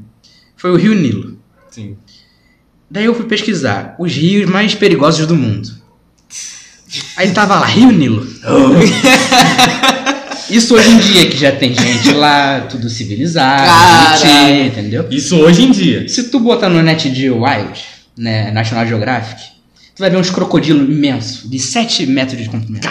[0.56, 1.38] foi o Rio Nilo.
[1.70, 1.96] Sim.
[2.90, 5.70] Daí eu fui pesquisar os rios mais perigosos do mundo.
[7.18, 8.26] Aí tava lá, Rio Nilo.
[10.50, 13.70] Isso hoje em dia, que já tem gente lá, tudo civilizado,
[14.22, 15.06] bonitinho, entendeu?
[15.12, 16.08] Isso hoje em dia.
[16.08, 17.84] Se tu botar no net de Wild,
[18.18, 19.42] né, National Geographic,
[19.96, 22.88] tu vai ver uns crocodilos imensos, de 7 metros de comprimento.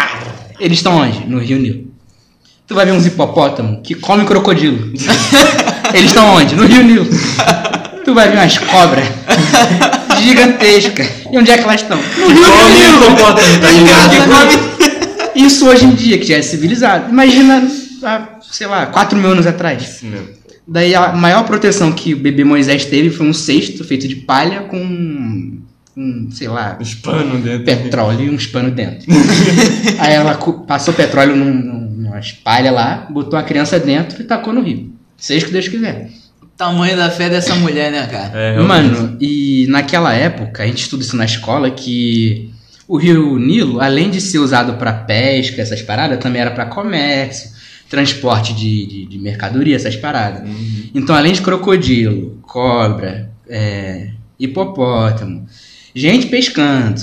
[0.61, 1.27] Eles estão onde?
[1.27, 1.85] No Rio Nilo.
[2.67, 4.93] Tu vai ver uns hipopótamos que comem crocodilo.
[5.95, 6.55] Eles estão onde?
[6.55, 7.07] No Rio Nilo.
[8.05, 9.07] Tu vai ver umas cobras
[10.23, 11.09] gigantescas.
[11.33, 11.97] E onde é que elas estão?
[11.97, 12.97] No Rio Come Nilo.
[13.15, 14.76] hipopótamo, tá ligado?
[15.37, 17.11] Isso hoje em dia, que já é civilizado.
[17.11, 17.69] Imagina,
[18.03, 20.03] há, sei lá, 4 mil anos atrás.
[20.67, 24.63] Daí a maior proteção que o bebê Moisés teve foi um cesto feito de palha
[24.63, 25.59] com,
[25.95, 27.65] com sei lá, Os panos dentro.
[27.65, 29.07] petróleo e uns panos dentro.
[30.01, 30.35] Aí ela
[30.67, 34.91] passou petróleo num, num, numas palhas lá, botou a criança dentro e tacou no rio.
[35.17, 36.11] Seja o que Deus quiser.
[36.57, 38.33] Tamanho da fé dessa mulher, né, cara?
[38.35, 38.59] É.
[38.61, 42.51] Mano, e naquela época, a gente estuda isso na escola, que
[42.89, 47.51] o rio Nilo, além de ser usado para pesca, essas paradas, também era para comércio,
[47.89, 50.49] transporte de, de, de mercadoria, essas paradas.
[50.49, 50.91] Uhum.
[50.95, 55.47] Então, além de crocodilo, cobra, é, hipopótamo,
[55.95, 57.01] gente pescando,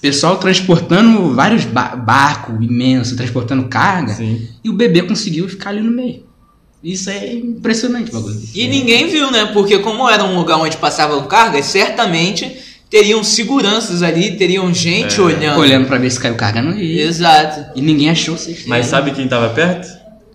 [0.00, 4.48] pessoal transportando vários ba barcos imensos, transportando carga, Sim.
[4.62, 6.24] e o bebê conseguiu ficar ali no meio.
[6.82, 8.40] Isso é impressionante, bagulho.
[8.52, 9.46] E ninguém viu, né?
[9.52, 15.22] Porque como era um lugar onde passavam cargas, certamente teriam seguranças ali, teriam gente É.
[15.22, 15.58] olhando.
[15.58, 17.00] Olhando pra ver se caiu carga no rio.
[17.00, 17.70] Exato.
[17.74, 18.68] E ninguém achou cesto.
[18.68, 19.88] Mas sabe quem tava perto?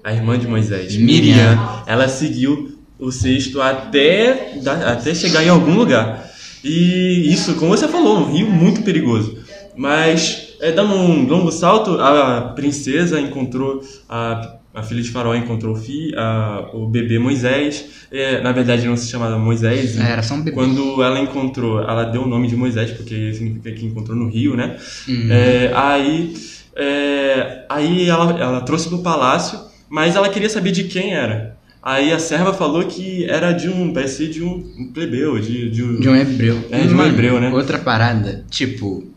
[0.04, 0.96] A irmã de Moisés.
[0.98, 1.84] Miriam.
[1.86, 4.54] Ela seguiu o cesto até,
[4.88, 6.28] até chegar em algum lugar.
[6.64, 9.38] E isso, como você falou, um rio muito perigoso.
[9.76, 15.74] Mas, é, dando um longo salto, a princesa encontrou a, a filha de Faraó encontrou
[15.74, 17.86] o, fi, a, o bebê Moisés.
[18.12, 19.96] É, na verdade, não se chamava Moisés.
[19.96, 20.52] e É, era só um bebê.
[20.52, 24.56] Quando ela encontrou, ela deu o nome de Moisés, porque significa que encontrou no rio,
[24.56, 24.78] né?
[25.08, 25.30] Uhum.
[25.32, 26.34] É, aí
[26.76, 29.60] é, aí ela, ela trouxe pro palácio,
[29.90, 31.58] mas ela queria saber de quem era.
[31.82, 36.00] Aí a serva falou que era de um, parecia de um, plebeu, de, de um...
[36.00, 36.64] De um hebreu.
[36.70, 37.50] É, de um hebreu, né?
[37.50, 39.12] Outra parada, tipo,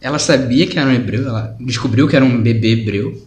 [0.00, 3.22] ela sabia que era um hebreu, ela descobriu que era um bebê hebreu.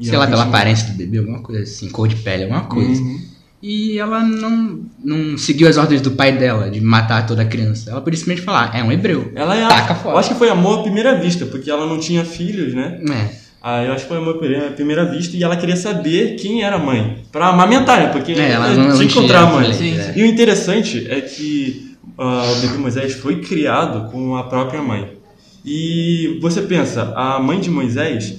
[0.00, 3.00] Sei lá, pela aparência do bebê, alguma coisa assim, cor de pele, alguma coisa.
[3.02, 3.20] Uhum.
[3.62, 7.90] E ela não, não seguiu as ordens do pai dela de matar toda a criança.
[7.90, 9.30] Ela podia simplesmente falar, é um hebreu.
[9.34, 10.14] Ela é Taca a, fora.
[10.14, 12.98] eu acho que foi amor à primeira vista, porque ela não tinha filhos, né?
[13.10, 13.40] É.
[13.62, 16.76] Aí eu acho que foi amor à primeira vista e ela queria saber quem era
[16.76, 17.18] a mãe.
[17.30, 18.06] Pra amamentar, né?
[18.06, 19.74] Porque É, ela ela não- tinha que encontrar a mãe.
[19.74, 20.14] filho, né?
[20.16, 25.18] E o interessante é que ah, o bebê Moisés foi criado com a própria mãe.
[25.62, 28.36] E você pensa, a mãe de Moisés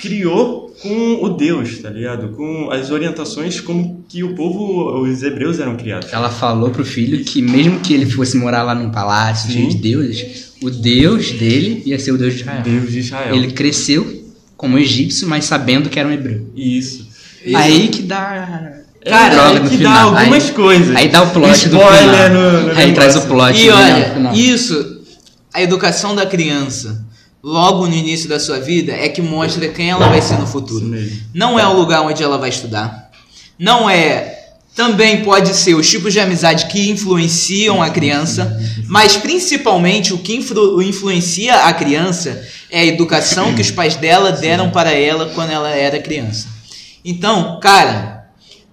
[0.00, 2.28] criou com o Deus, tá ligado?
[2.36, 6.12] Com as orientações como que o povo, os hebreus eram criados.
[6.12, 9.76] Ela falou pro filho que mesmo que ele fosse morar lá num palácio cheio de
[9.76, 12.62] deuses, o Deus dele ia ser o Deus de Israel.
[12.62, 13.34] Deus de Israel.
[13.34, 14.24] Ele cresceu
[14.56, 16.50] como egípcio, mas sabendo que era um hebreu.
[16.54, 17.06] Isso.
[17.44, 17.56] Isso.
[17.56, 18.72] Aí que dá.
[19.04, 20.16] Cara, droga aí que dá final.
[20.18, 20.96] algumas aí, coisas.
[20.96, 22.30] Aí dá o plot do Spoiler final.
[22.30, 23.28] no- no aí traz o negócio.
[23.28, 24.34] plot E do olha, final.
[24.34, 25.02] isso,
[25.54, 27.05] a educação da criança,
[27.46, 30.84] logo no início da sua vida, é que mostra quem ela vai ser no futuro.
[31.32, 33.08] Não é o lugar onde ela vai estudar.
[33.56, 34.32] Não é.
[34.74, 40.34] Também pode ser os tipos de amizade que influenciam a criança, mas principalmente o que
[40.34, 45.50] influ- influencia a criança é a educação que os pais dela deram para ela quando
[45.52, 46.48] ela era criança.
[47.04, 48.26] Então, cara,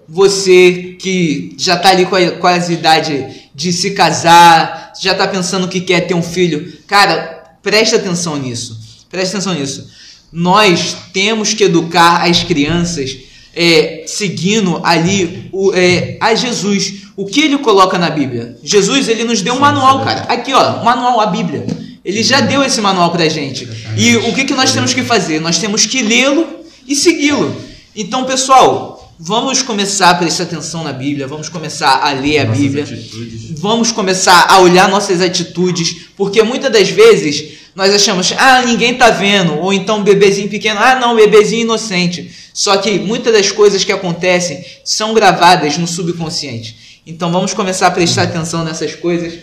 [0.10, 5.68] você que já tá ali com a, as idade de se casar, já tá pensando
[5.68, 7.33] que quer ter um filho, cara,
[7.64, 8.80] presta atenção nisso.
[9.10, 9.90] Presta atenção nisso.
[10.32, 13.18] Nós temos que educar as crianças
[13.56, 17.04] é, seguindo ali o, é, a Jesus.
[17.16, 18.58] O que ele coloca na Bíblia?
[18.64, 20.22] Jesus, ele nos deu um manual, cara.
[20.22, 21.66] Aqui, ó, manual, a Bíblia.
[22.04, 23.68] Ele já deu esse manual pra gente.
[23.96, 25.40] E o que, que nós temos que fazer?
[25.40, 26.48] Nós temos que lê-lo
[26.88, 27.56] e segui-lo.
[27.96, 32.60] Então, pessoal, vamos começar a prestar atenção na Bíblia, vamos começar a ler a Nossas
[32.62, 32.84] Bíblia.
[32.84, 33.60] atitudes.
[33.60, 39.10] Vamos começar a olhar nossas atitudes, porque muitas das vezes nós achamos, ah, ninguém tá
[39.10, 42.32] vendo, ou então bebezinho pequeno, ah, não, bebezinho inocente.
[42.54, 47.02] Só que muitas das coisas que acontecem são gravadas no subconsciente.
[47.06, 49.34] Então vamos começar a prestar atenção nessas coisas,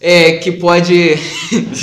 [0.00, 1.18] é, que pode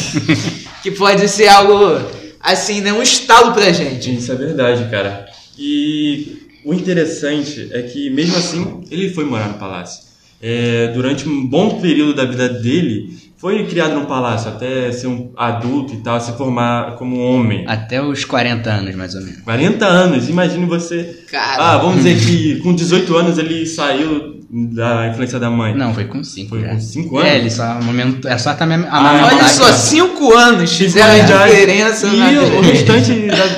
[0.82, 2.02] que pode ser algo
[2.40, 4.14] assim, né, um estalo pra gente.
[4.16, 5.28] Isso é verdade, cara.
[5.58, 10.04] E o interessante é que, mesmo assim, ele foi morar no palácio.
[10.42, 15.32] É, durante um bom período da vida dele, foi criado no palácio até ser um
[15.38, 17.64] adulto e tal, se formar como homem.
[17.68, 19.42] Até os 40 anos, mais ou menos.
[19.42, 21.24] 40 anos, imagine você.
[21.32, 21.72] Cara.
[21.74, 25.74] Ah, vamos dizer que com 18 anos ele saiu da influência da mãe.
[25.74, 26.50] Não, foi com 5.
[26.50, 27.30] Foi com cinco anos?
[27.32, 29.72] É, ele só momento, é só até a Ah, Olha só, ó.
[29.74, 32.62] cinco anos fizeram a Já- diferença na E o vida.
[32.62, 33.14] restante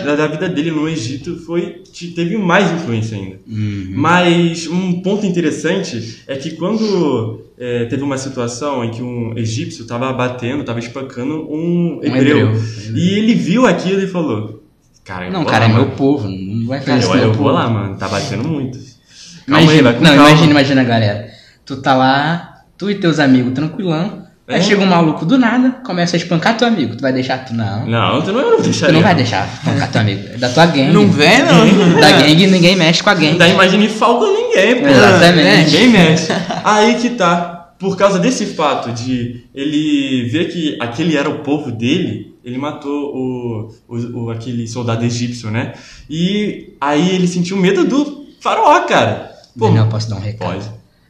[0.05, 1.81] da, da vida dele no Egito foi
[2.15, 3.39] teve mais influência ainda.
[3.47, 3.87] Uhum.
[3.91, 9.83] Mas um ponto interessante é que quando é, teve uma situação em que um egípcio
[9.83, 12.61] estava batendo, estava espancando um hebreu, hebreu.
[12.95, 14.61] e ele viu aquilo e falou:
[15.03, 15.95] Cara, eu Não, cara, lá, é meu mano.
[15.95, 17.07] povo, não vai fazer Eu, isso.
[17.09, 17.49] eu meu vou povo.
[17.51, 18.77] lá, mano, tá batendo muito.
[19.47, 20.29] Calma aí, Imagina, vai com não, calma.
[20.29, 21.29] imagina, imagina, galera.
[21.65, 24.24] Tu tá lá, tu e teus amigos tranquilão.
[24.47, 24.55] É.
[24.55, 26.95] Aí chega um maluco do nada, começa a espancar teu amigo.
[26.95, 27.87] Tu vai deixar tu não.
[27.87, 28.93] Não, tu não, eu não Tu deixaria.
[28.93, 30.27] não vai deixar espancar teu amigo.
[30.33, 30.91] É da tua gangue.
[30.93, 31.65] Não vem, não.
[31.99, 33.39] Da gangue ninguém mexe com a gangue.
[33.39, 34.87] Da Imagine Falcon ninguém, pô.
[34.87, 35.71] Exatamente.
[35.71, 36.31] Ninguém mexe.
[36.63, 37.53] Aí que tá.
[37.79, 42.91] Por causa desse fato de ele ver que aquele era o povo dele, ele matou
[43.13, 45.73] o, o, o- aquele soldado egípcio, né?
[46.09, 49.31] E aí ele sentiu medo do faraó, cara.
[49.57, 50.53] Pô, Daniel, posso dar um recado?
[50.53, 50.65] pode.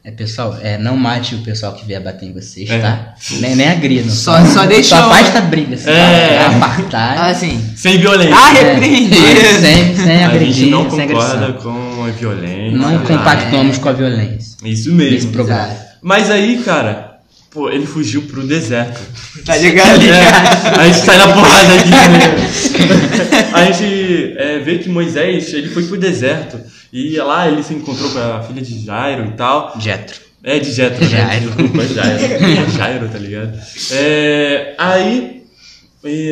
[0.06, 2.78] É, pessoal, é, não mate o pessoal que vier bater em vocês, É.
[2.78, 3.14] tá?
[3.40, 4.08] Nem, nem agridam.
[4.14, 6.38] Só- só deixa Só afasta a briga, assim, É.
[6.38, 6.46] tá?
[6.56, 7.30] apartar.
[7.30, 8.32] Assim, Sem violência.
[8.36, 9.18] Ah, É, repreender.
[9.60, 11.52] sem, sem a agredir, gente não sem concorda agressão.
[11.72, 12.78] com a violência.
[12.78, 14.56] Não compactuamos com a violência.
[14.64, 15.32] Isso mesmo.
[15.32, 15.70] programa.
[16.00, 17.16] Mas aí, cara,
[17.50, 19.00] pô, ele fugiu pro deserto.
[19.44, 20.00] tá ligado?
[20.04, 21.90] É, a gente sai na porrada aqui.
[21.90, 23.48] Né?
[23.52, 26.58] A gente é, vê que Moisés ele foi pro deserto
[26.92, 29.78] e lá ele se encontrou com a filha de Jairo e tal.
[29.80, 30.20] Jetro.
[30.42, 31.10] É, de Jetro, né?
[31.10, 31.50] Jairo.
[31.50, 32.70] Desculpa, Jairo.
[32.76, 33.58] Jairo, tá ligado?
[33.90, 35.42] É, aí,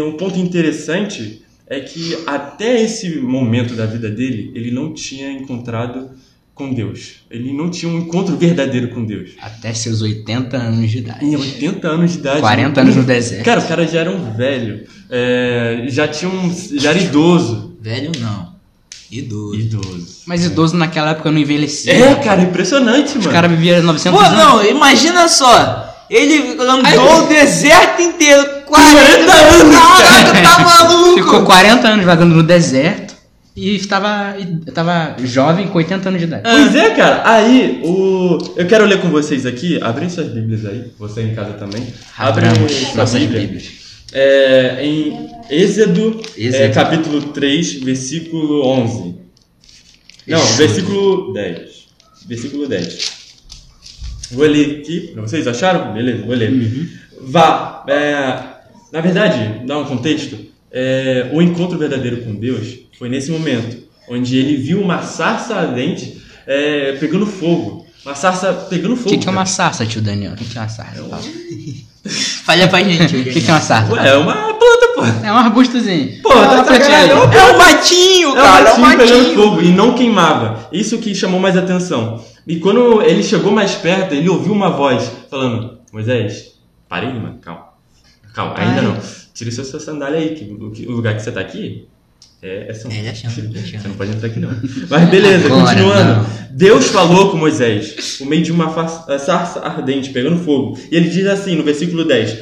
[0.03, 6.11] um ponto interessante é que até esse momento da vida dele, ele não tinha encontrado
[6.55, 7.25] com Deus.
[7.31, 9.31] Ele não tinha um encontro verdadeiro com Deus.
[9.41, 11.25] Até seus 80 anos de idade.
[11.25, 12.41] Em 80 anos de idade.
[12.41, 13.45] 40 anos no deserto.
[13.45, 14.87] Cara, o cara já era um velho.
[15.11, 16.55] É, já tinha um.
[16.79, 17.77] Já era idoso.
[17.81, 18.54] Velho não.
[19.11, 19.55] Idoso.
[19.55, 20.07] Idoso.
[20.27, 21.93] Mas idoso naquela época não envelhecia.
[21.93, 23.31] É, cara, impressionante, Os mano.
[23.31, 24.39] caras viviam 900 Pô, anos.
[24.39, 25.91] não, imagina só.
[26.11, 28.45] Ele andou o deserto inteiro.
[28.67, 31.15] 40 anos, Caraca, tá maluco?
[31.15, 33.15] Ficou 40 anos vagando no deserto
[33.57, 34.35] e estava,
[34.67, 36.43] estava jovem com 80 anos de idade.
[36.43, 37.23] Pois é, cara.
[37.25, 38.39] Aí, o...
[38.57, 39.81] eu quero ler com vocês aqui.
[39.81, 40.91] Abrem suas Bíblias aí.
[40.99, 41.87] Você em casa também.
[42.19, 43.41] Abre Abramos sua nossas Bíblia.
[43.43, 43.84] Bíblias.
[44.15, 49.17] É, em Êxodo, é, capítulo 3, versículo 11.
[50.27, 51.89] Não, versículo 10.
[52.29, 53.13] Versículo 10.
[54.31, 55.13] Vou ler aqui.
[55.17, 55.93] Vocês acharam?
[55.93, 56.53] Beleza, vou ler.
[56.53, 56.89] Uhum.
[57.23, 57.85] Vá.
[57.89, 58.39] é,
[58.93, 60.39] na verdade, dá um contexto.
[60.71, 63.77] é, o encontro verdadeiro com Deus foi nesse momento,
[64.09, 67.84] onde ele viu uma sarça ardente é, pegando fogo.
[68.05, 69.11] Uma sarça pegando O fogo.
[69.11, 70.33] que, que é uma sarça, tio Daniel?
[70.33, 71.03] O que, que é uma sarça?
[71.03, 71.23] Fala.
[72.45, 73.17] Falha pra gente.
[73.17, 73.93] O que, que é uma sarça?
[73.93, 75.05] Ué, é uma planta, pô.
[75.27, 76.21] É um arbustozinho.
[76.23, 78.69] Pô, tá sacanagem, é uma É um matinho, É um cara.
[78.69, 80.69] É um matinho pegando fogo e não queimava.
[80.71, 82.23] Isso que chamou mais atenção.
[82.47, 86.53] E quando ele chegou mais perto, ele ouviu uma voz falando: Moisés,
[86.89, 87.69] pare aí, mano, calma.
[88.35, 88.99] Calma, ainda não.
[89.33, 91.89] Tire sua, sandália aí, que o, que- o lugar que você tá aqui
[92.45, 93.83] é, é São É, já chama, já chama.
[93.83, 94.51] Você não pode entrar aqui não.
[94.91, 96.15] Mas beleza, Agora continuando.
[96.15, 96.27] não.
[96.51, 98.71] Deus falou com Moisés, por meio de uma
[99.19, 100.79] sarça ardente, pegando fogo.
[100.91, 102.37] E ele diz assim no versículo 10: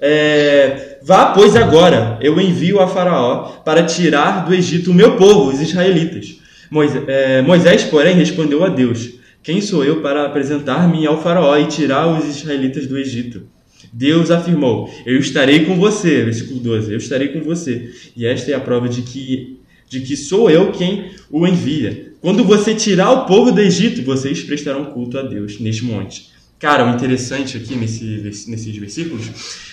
[0.00, 5.52] é, Vá, pois agora, eu envio a Faraó para tirar do Egito o meu povo,
[5.52, 6.36] os israelitas.
[6.68, 11.68] Moisés, é, Moisés, porém, respondeu a Deus: Quem sou eu para apresentar-me ao Faraó e
[11.68, 13.53] tirar os israelitas do Egito?
[13.96, 16.24] Deus afirmou: Eu estarei com você.
[16.24, 17.94] Versículo 12: Eu estarei com você.
[18.16, 22.12] E esta é a prova de que, de que sou eu quem o envia.
[22.20, 26.32] Quando você tirar o povo do Egito, vocês prestarão culto a Deus neste monte.
[26.58, 28.04] Cara, o interessante aqui nesse,
[28.48, 29.30] nesses versículos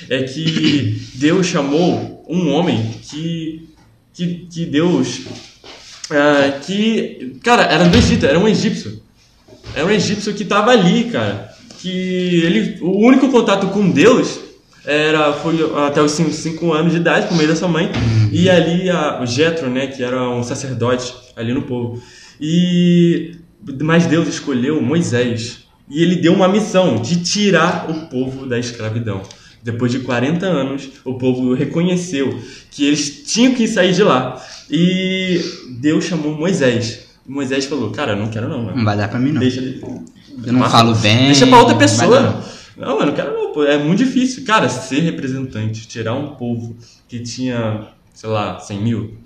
[0.10, 3.70] é que Deus chamou um homem que,
[4.14, 5.22] que, que Deus.
[6.12, 9.02] ah, que, cara, era do Egito, era um egípcio.
[9.74, 11.51] Era um egípcio que estava ali, cara.
[11.82, 14.40] Que ele, o único contato com Deus
[14.86, 17.92] era foi até os 5 anos de idade, por meio da sua mãe.
[18.32, 22.02] E ali a, o Jetro, né, que era um sacerdote ali no povo.
[22.40, 23.36] E
[23.82, 29.22] mas Deus escolheu Moisés e ele deu uma missão de tirar o povo da escravidão.
[29.64, 32.40] Depois de 40 anos, o povo reconheceu
[32.72, 34.42] que eles tinham que sair de lá.
[34.70, 35.40] E
[35.80, 37.08] Deus chamou Moisés.
[37.28, 38.78] E Moisés falou: Cara, não quero não, mano.
[38.78, 39.40] Não vai dar pra mim, não.
[39.40, 39.80] Deixa ele.
[40.46, 41.26] Eu não falo bem.
[41.28, 42.44] Deixa pra outra pessoa.
[42.78, 43.64] Não, mano, não quero não, pô.
[43.64, 44.44] É muito difícil.
[44.46, 46.76] Cara, ser representante, tirar um povo
[47.08, 49.18] que tinha, sei lá, 100 mil,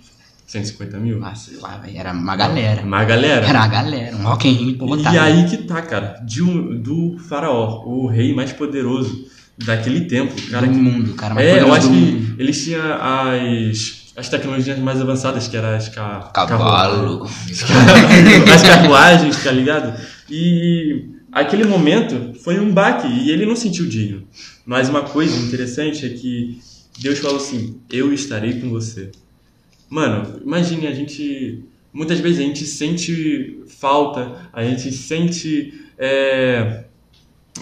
[0.48, 1.24] 150 mil.
[1.24, 1.98] Ah, sei lá, velho.
[1.98, 2.82] Era uma galera.
[2.82, 3.46] Uma galera.
[3.48, 4.16] Era uma galera.
[4.18, 5.16] Um Rock in Rio lotado.
[5.16, 6.20] E aí que tá, cara.
[6.26, 9.26] De um- do faraó, o rei mais poderoso
[9.58, 10.34] daquele tempo.
[10.52, 12.36] Cara, do que- mundo, cara mais é, eu acho que mundo.
[12.40, 17.26] eles tinham as, as tecnologias mais avançadas, que eram as ca, Cavalo.
[18.54, 20.00] as carruagens, tá ligado?
[20.30, 24.26] E aquele momento foi um baque e ele não sentiu digno.
[24.66, 26.60] Mas uma coisa interessante é que
[27.00, 29.12] Deus falou assim: Eu estarei com você.
[29.90, 31.64] Mano, imagine a gente.
[31.92, 36.84] Muitas vezes a gente sente falta, a gente sente é,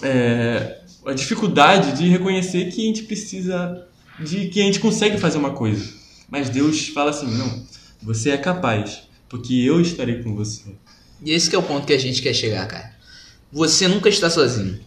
[0.02, 3.86] é, a dificuldade de reconhecer que a gente precisa,
[4.18, 5.93] de que a gente consegue fazer uma coisa.
[6.28, 7.62] Mas Deus fala assim: não,
[8.02, 10.62] você é capaz, porque eu estarei com você.
[11.24, 12.92] E esse é o ponto que a gente quer chegar, cara.
[13.52, 14.78] Você nunca está sozinho.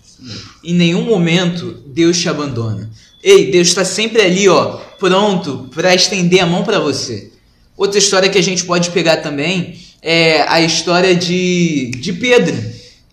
[0.64, 2.90] Em nenhum momento Deus te abandona.
[3.24, 7.32] Ei, Deus está sempre ali, ó, pronto para estender a mão para você.
[7.76, 12.56] Outra história que a gente pode pegar também é a história de, de Pedro,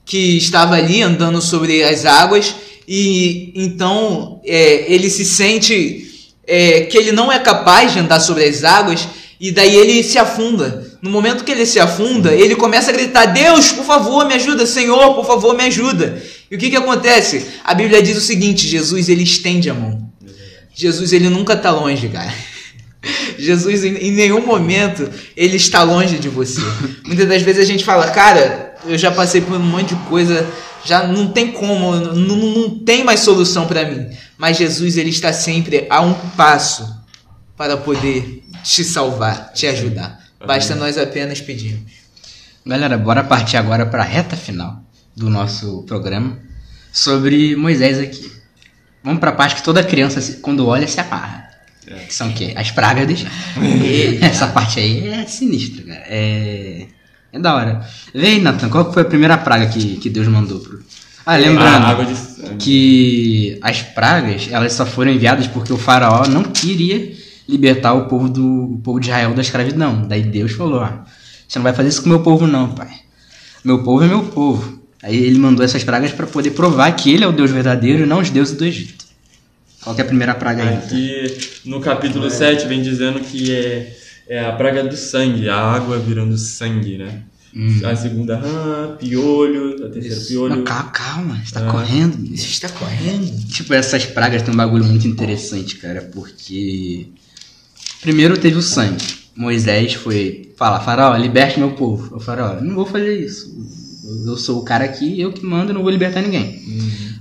[0.05, 2.55] que estava ali andando sobre as águas
[2.87, 6.14] e então é, ele se sente
[6.47, 9.07] é, que ele não é capaz de andar sobre as águas
[9.41, 10.91] e daí ele se afunda.
[11.03, 14.65] No momento que ele se afunda, ele começa a gritar: Deus, por favor, me ajuda,
[14.67, 16.23] Senhor, por favor, me ajuda.
[16.51, 17.47] E o que que acontece?
[17.63, 20.11] A Bíblia diz o seguinte: Jesus ele estende a mão.
[20.75, 22.33] Jesus ele nunca está longe, cara.
[23.39, 26.61] Jesus em, nenhum momento ele está longe de você.
[27.05, 30.47] Muitas das vezes a gente fala, cara, eu já passei por um monte de coisa,
[30.85, 34.07] já não tem como, não, não tem mais solução para mim.
[34.37, 37.03] Mas Jesus ele está sempre a um passo
[37.57, 40.19] para poder te salvar, te ajudar.
[40.45, 41.93] Basta nós apenas pedirmos.
[42.67, 44.83] Galera, bora partir agora para a reta final
[45.17, 46.39] do nosso programa
[46.93, 48.33] sobre Moisés aqui.
[49.03, 51.51] Vamos para a parte que toda criança, quando olha, se amarra.
[51.85, 52.55] Que são o quê?
[52.57, 53.25] As pragas.
[54.23, 56.05] Essa parte aí é sinistra, cara.
[56.07, 56.87] É,
[57.33, 57.87] é da hora.
[58.15, 60.83] Aí, Nathan, qual foi a primeira praga que, que Deus mandou pro.
[61.27, 62.15] Ah, lembrando A água de
[62.59, 67.13] que as pragas elas só foram enviadas porque o faraó não queria
[67.49, 70.07] libertar o povo do o povo de Israel da escravidão.
[70.07, 70.89] Daí Deus falou: ó,
[71.49, 72.91] Você não vai fazer isso com o meu povo, não, pai.
[73.63, 74.83] Meu povo é meu povo.
[75.03, 78.07] Aí ele mandou essas pragas para poder provar que ele é o Deus verdadeiro e
[78.07, 79.05] não os deuses do Egito.
[79.83, 80.77] Qual que é a primeira praga aí?
[80.77, 83.97] Aqui no capítulo 7 vem dizendo que é,
[84.27, 87.21] é a praga do sangue, a água virando sangue, né?
[87.85, 90.57] A segunda, rã, piolho, a terceira, piolho.
[90.57, 91.71] Não, calma, calma, você tá Ah.
[91.71, 92.17] correndo.
[92.37, 93.47] Você está correndo?
[93.47, 97.09] Tipo, essas pragas tem um bagulho muito interessante, cara, porque.
[98.01, 99.05] Primeiro teve o sangue.
[99.37, 102.17] Moisés foi falar, faraó, liberte meu povo.
[102.17, 103.57] O faraó, não vou fazer isso.
[104.27, 106.61] Eu sou o cara aqui, eu que mando, não vou libertar ninguém.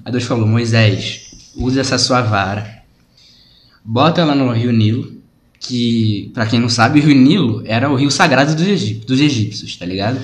[0.04, 2.84] Aí Deus falou, Moisés, use essa sua vara,
[3.86, 5.13] bota ela no rio Nilo,
[5.68, 9.20] que, pra quem não sabe, o rio Nilo era o rio sagrado dos, egí- dos
[9.20, 10.20] egípcios, tá ligado?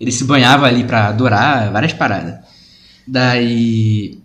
[0.00, 2.34] Ele se banhava ali pra adorar várias paradas.
[3.06, 4.18] Daí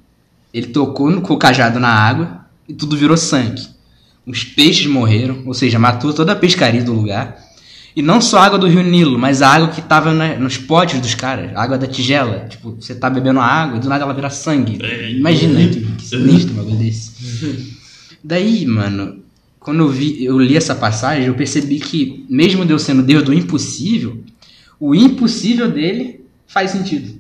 [0.54, 3.68] ele tocou no o cajado na água e tudo virou sangue.
[4.26, 7.44] Os peixes morreram, ou seja, matou toda a pescaria do lugar.
[7.96, 10.58] E não só a água do rio Nilo, mas a água que tava na- nos
[10.58, 12.46] potes dos caras, a água da tigela.
[12.50, 14.78] Tipo, você tá bebendo água e do nada ela vira sangue.
[15.18, 17.12] Imagina, que, que sinistro um bagulho desse.
[18.24, 19.20] Daí, mano,
[19.66, 23.34] quando eu, vi, eu li essa passagem, eu percebi que, mesmo Deus sendo Deus do
[23.34, 24.24] impossível,
[24.80, 27.20] o impossível dele faz sentido.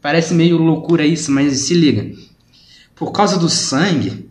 [0.00, 2.10] Parece meio loucura isso, mas se liga.
[2.94, 4.26] Por causa do sangue,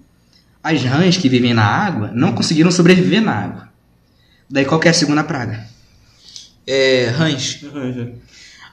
[0.63, 3.69] as rãs que vivem na água não conseguiram sobreviver na água.
[4.49, 5.63] Daí qual que é a segunda praga?
[6.65, 7.63] É, Hans.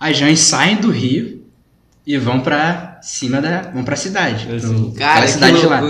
[0.01, 1.45] As rãs saem do rio
[2.07, 3.71] e vão pra cima da.
[3.71, 4.49] vão pra cidade.
[4.51, 5.83] É, pra Cara, que cidade de lá.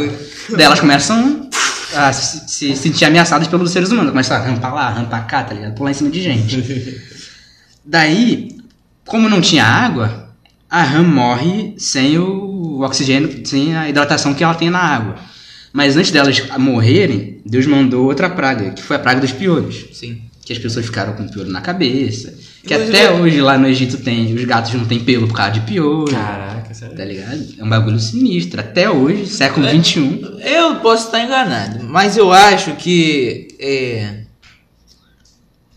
[0.50, 1.45] Daí elas começam
[1.94, 4.10] a se, se sentir ameaçadas pelos seres humanos.
[4.10, 5.74] Começam a rampar lá, rampar cá, tá ligado?
[5.74, 7.00] Pular em cima de gente.
[7.84, 8.56] Daí,
[9.04, 10.34] como não tinha água,
[10.68, 15.16] a rã morre sem o oxigênio, sem a hidratação que ela tem na água.
[15.72, 19.86] Mas antes delas morrerem, Deus mandou outra praga, que foi a praga dos piolhos.
[19.92, 20.22] Sim.
[20.44, 22.34] Que as pessoas ficaram com piolho na cabeça.
[22.66, 25.60] Que até hoje lá no Egito tem, os gatos não têm pelo por causa de
[25.60, 26.10] piolho.
[26.12, 26.96] Caraca, sério.
[26.96, 27.46] Tá ligado?
[27.58, 28.60] É um bagulho sinistro.
[28.60, 29.70] Até hoje, século É.
[29.82, 30.20] XXI.
[30.42, 33.48] Eu posso estar enganado, mas eu acho que.
[33.60, 34.20] É.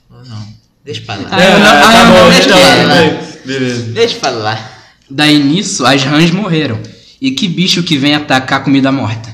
[0.09, 0.47] Ou Não,
[0.83, 1.27] deixa pra lá.
[1.31, 2.93] Ah, eu não- ah, tá não bom, deixa deixa ela.
[2.93, 3.21] lá.
[3.45, 3.91] Beleza.
[3.93, 4.71] Deixa pra lá.
[5.09, 6.79] Daí nisso, as rãs morreram.
[7.21, 9.29] E que bicho que vem atacar comida morta?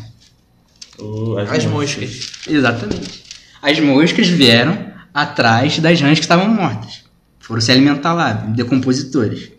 [0.97, 2.31] Oh, As moscas.
[2.47, 3.23] Exatamente.
[3.61, 4.77] As moscas vieram
[5.13, 7.04] atrás das rãs que estavam mortas.
[7.45, 9.51] Foram se alimentar lá, decompositores.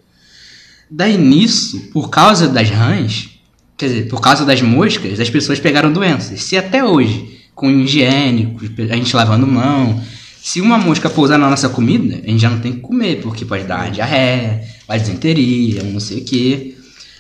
[0.91, 3.29] Daí nisso, por causa das rãs,
[3.77, 6.43] quer dizer, por causa das moscas, as pessoas pegaram doenças.
[6.43, 10.03] Se até hoje, com higiênicos, a gente lavando mão,
[10.43, 13.45] se uma mosca pousar na nossa comida, a gente já não tem que comer, porque
[13.45, 16.77] pode dar diarreia, uma desenteria, não sei o quê.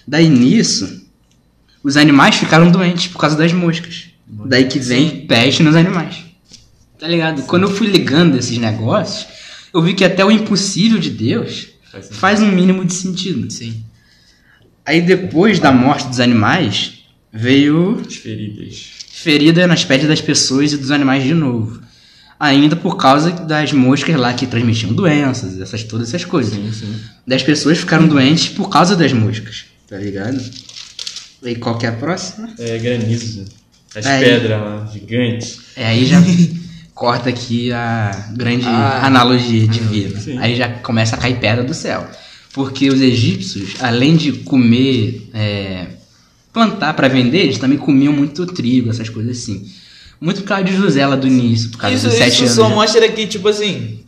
[0.06, 1.06] Daí nisso,
[1.80, 4.06] os animais ficaram doentes por causa das moscas.
[4.26, 6.24] Daí que vem peste nos animais.
[6.98, 7.42] Tá ligado?
[7.42, 9.35] Quando eu fui ligando esses negócios,
[9.72, 11.68] eu vi que até o impossível de Deus
[12.10, 13.50] Faz um mínimo de sentido.
[13.50, 13.82] Sim.
[14.84, 17.00] Aí depois da morte dos animais,
[17.32, 18.90] veio As feridas.
[19.10, 21.80] ferida nas peles das pessoas e dos animais de novo.
[22.38, 26.54] Ainda por causa das moscas lá que transmitiam doenças, essas, todas essas coisas.
[26.54, 27.00] Sim, sim.
[27.26, 30.38] Das pessoas ficaram doentes por causa das moscas, tá ligado?
[31.42, 32.50] E qual que é a próxima?
[32.58, 33.46] É granizo.
[33.94, 34.22] As Aí.
[34.22, 35.58] pedras lá, gigantes.
[35.74, 36.20] É, aí já
[36.96, 40.18] corta aqui a grande Ah, analogia divina.
[40.18, 40.38] sim.
[40.38, 42.06] Aí já começa a cair pedra do céu.
[42.54, 45.88] Porque os egípcios, além de comer, é,
[46.54, 49.70] plantar para vender, eles também comiam muito trigo, essas coisas assim.
[50.18, 52.54] Muito por causa de José lá do início, por causa Isso, dos sete isso anos.
[52.54, 52.74] só já.
[52.74, 54.00] mostra que, tipo assim.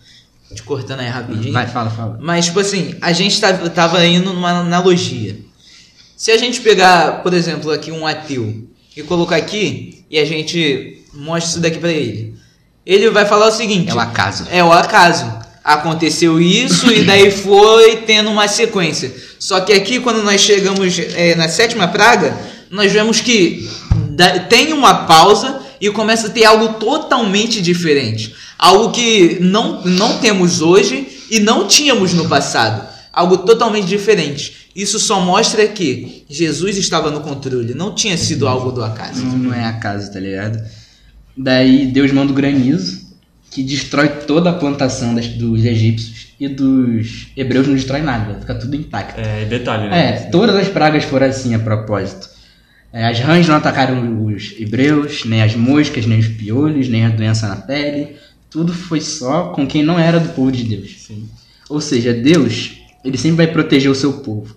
[0.55, 1.53] Te cortando aí rapidinho.
[1.53, 2.19] Vai, fala, fala.
[2.23, 5.37] Mas, tipo assim, a gente tá- tava indo numa analogia.
[6.17, 8.67] Se a gente pegar, por exemplo, aqui um ateu
[8.97, 12.35] e colocar aqui e a gente mostra isso daqui pra ele,
[12.89, 14.47] ele vai falar o seguinte: É o acaso.
[14.51, 15.31] É o acaso.
[15.63, 19.15] Aconteceu isso e daí foi tendo uma sequência.
[19.39, 22.35] Só que aqui, quando nós chegamos é, na sétima praga,
[22.71, 23.69] nós vemos que
[24.49, 28.35] tem uma pausa e começa a ter algo totalmente diferente.
[28.59, 32.89] Algo que não, não temos hoje e não tínhamos no passado.
[33.13, 34.71] Algo totalmente diferente.
[34.75, 39.23] Isso só mostra que Jesus estava no controle, não tinha sido algo do acaso.
[39.23, 40.59] Não, não é acaso, tá ligado?
[41.39, 43.07] Daí Deus manda o granizo,
[43.51, 46.29] que destrói toda a plantação das- dos egípcios.
[46.41, 49.21] E dos hebreus não destrói nada, fica tudo intacto.
[49.21, 50.09] É, detalhe, né?
[50.11, 52.29] É, todas as pragas foram assim a propósito.
[52.93, 57.09] É, as rãs não atacaram os hebreus, nem as moscas, nem os piolhos, nem a
[57.11, 58.17] doença na pele.
[58.51, 60.97] Tudo foi só com quem não era do povo de Deus.
[61.07, 61.29] Sim.
[61.69, 62.73] Ou seja, Deus,
[63.05, 64.57] ele sempre vai proteger o seu povo.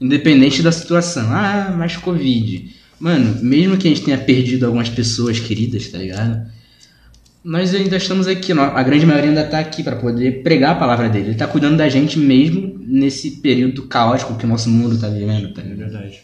[0.00, 1.26] Independente da situação.
[1.32, 2.70] Ah, mas Covid.
[3.00, 6.48] Mano, mesmo que a gente tenha perdido algumas pessoas queridas, tá ligado?
[7.44, 11.08] Nós ainda estamos aqui, a grande maioria ainda está aqui para poder pregar a palavra
[11.08, 11.26] dele.
[11.26, 15.54] Ele está cuidando da gente mesmo nesse período caótico que o nosso mundo está vivendo.
[15.54, 15.90] Tá É ligado?
[15.92, 16.18] verdade.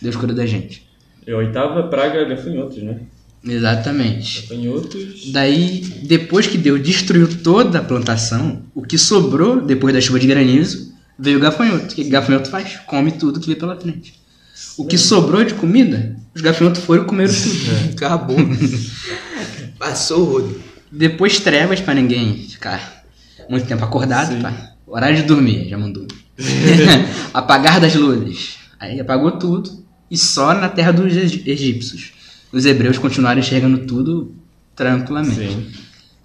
[0.00, 0.82] Deus cuida da gente.
[1.26, 3.00] E a oitava praga gafanhotos, né?
[3.46, 4.42] Exatamente.
[4.42, 5.30] Gafanhotos.
[5.30, 10.26] Daí, depois que Deus destruiu toda a plantação, o que sobrou depois da chuva de
[10.26, 11.92] granizo veio o gafanhoto.
[11.92, 12.76] O que o gafanhoto faz?
[12.86, 14.14] Come tudo que vê pela frente.
[14.78, 17.92] O que sobrou de comida, os gafanhotos foram e comeram tudo.
[17.96, 18.36] Acabou.
[19.78, 20.60] Passou o rodo.
[20.90, 23.04] Depois trevas pra ninguém ficar
[23.48, 24.72] muito tempo acordado, pá.
[24.86, 26.06] Horário de dormir, já mandou.
[27.32, 28.56] Apagar das luzes.
[28.78, 29.82] Aí apagou tudo.
[30.10, 32.12] E só na terra dos eg- egípcios.
[32.52, 34.34] Os hebreus continuaram enxergando tudo
[34.76, 35.34] tranquilamente.
[35.52, 35.66] Sim.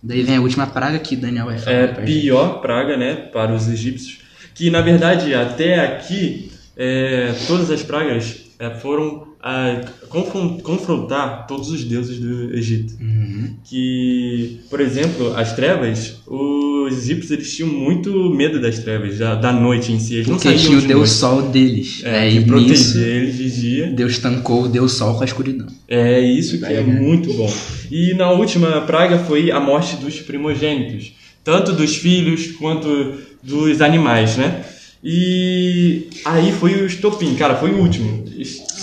[0.04, 2.06] Daí vem a última praga que Daniel vai falar É gente.
[2.06, 4.20] pior praga, né, para os egípcios.
[4.54, 11.70] Que na verdade até aqui é, todas as pragas é, foram a confron- confrontar todos
[11.70, 12.94] os deuses do Egito.
[13.02, 13.56] Uhum.
[13.64, 19.52] Que, por exemplo, as trevas, os egípcios eles tinham muito medo das trevas, da, da
[19.54, 20.16] noite em si.
[20.16, 21.14] Eles não Porque saíam tinha o de Deus noite.
[21.14, 22.02] Sol deles.
[22.04, 23.88] É, que nisso, protegia eles de dia.
[23.92, 25.68] Deus tancou o Deus Sol com a escuridão.
[25.88, 27.00] É isso que é né?
[27.00, 27.54] muito bom.
[27.92, 31.14] E na última praga foi a morte dos primogênitos,
[31.44, 34.66] tanto dos filhos quanto dos animais, né?
[35.04, 38.26] E aí foi o estopim, cara, foi o último.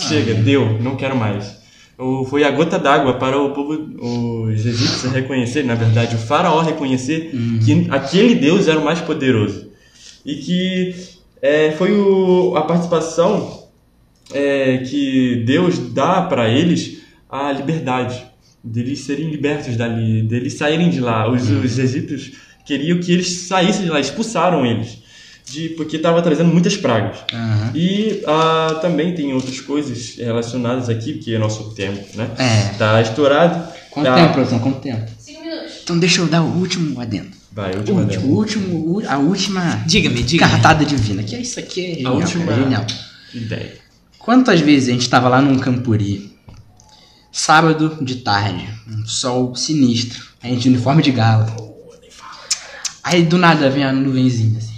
[0.07, 1.57] Chega, deu, não quero mais.
[1.97, 3.73] O- Foi a gota d'água para o povo,
[4.45, 7.31] os egípcios reconhecer, na verdade, o faraó reconhecer
[7.63, 9.67] que aquele Deus era o mais poderoso.
[10.25, 10.95] E que
[11.41, 13.63] é, foi o- a participação
[14.33, 16.97] é, que Deus dá para eles
[17.29, 18.25] a liberdade,
[18.63, 21.31] deles serem libertos dali, deles saírem de lá.
[21.31, 22.31] Os, os egípcios
[22.65, 25.01] queriam que eles saíssem de lá, expulsaram eles,
[25.49, 27.17] de, porque estava trazendo muitas pragas.
[27.33, 27.71] Aham.
[27.73, 32.29] E ah, também tem outras coisas relacionadas aqui, que é nosso tempo, né?
[32.37, 32.73] É.
[32.77, 33.71] Tá estourado.
[33.91, 34.15] Quanto tá...
[34.15, 34.59] tempo, produção?
[34.59, 35.09] Quanto tempo?
[35.19, 35.71] Cinco minutos.
[35.83, 37.29] Então deixa eu dar o último adendo.
[37.51, 38.33] Vai, O última último, dela.
[38.33, 40.51] o último, a última Diga-me, diga-me.
[40.51, 41.23] cartada divina.
[41.23, 42.85] Que é isso aqui, é genial, última- cara, é genial.
[43.33, 43.73] ideia.
[44.19, 46.33] Quantas vezes a gente tava lá num campuri,
[47.31, 51.55] sábado de tarde, um sol sinistro, a gente uniforme de gala.
[53.03, 54.76] Aí do nada vem a nuvenzinha assim.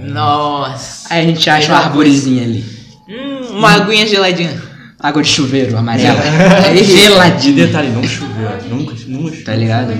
[0.00, 1.12] Nossa.
[1.12, 2.64] Aí a gente acha uma arvorezinha ali.
[3.08, 4.60] Hum, uma aguinha geladinha.
[4.98, 6.20] Água de chuveiro, amarela.
[6.74, 7.66] E Geladinha.
[7.66, 9.92] detalhe, não choveu, nunca, nunca Tá ligado?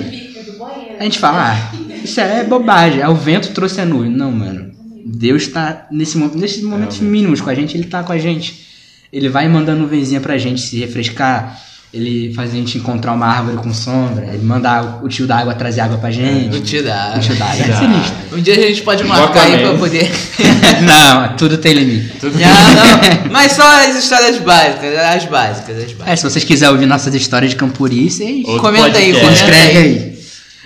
[0.98, 3.00] A gente fala, ah, isso é bobagem.
[3.00, 4.10] É o vento trouxe a nuvem.
[4.10, 4.72] Não, mano.
[5.06, 8.66] Deus tá nesse, nesses momentos mínimos com a gente, ele tá com a gente.
[9.12, 11.58] Ele vai mandando nuvenzinha pra gente se refrescar.
[11.92, 14.26] Ele faz a gente encontrar uma árvore com sombra.
[14.26, 16.54] Ele manda o tio da água trazer água pra gente.
[16.54, 17.14] Não te dá.
[17.16, 17.64] O tio da água.
[17.64, 18.14] É sinistro.
[18.38, 20.10] Um dia a gente pode marcar aí pra poder.
[20.84, 22.12] Não, tudo tem limite.
[22.22, 23.30] não, não.
[23.32, 26.06] Mas só as histórias básicas, as básicas, as básicas.
[26.06, 29.20] É, se vocês quiserem ouvir nossas histórias de Campuri, vocês Outro Comenta aí, podcast.
[29.20, 29.84] comenta escreve aí.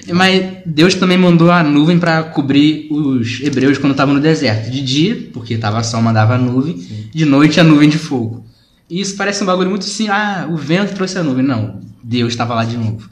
[0.07, 0.13] aí.
[0.13, 4.71] Mas Deus também mandou a nuvem pra cobrir os hebreus quando estavam no deserto.
[4.71, 6.77] De dia, porque tava sol, mandava a nuvem.
[7.15, 8.45] De noite, a nuvem de fogo.
[8.93, 11.43] E isso parece um bagulho muito assim, ah, o vento trouxe a nuvem.
[11.43, 13.09] Não, Deus estava lá de novo.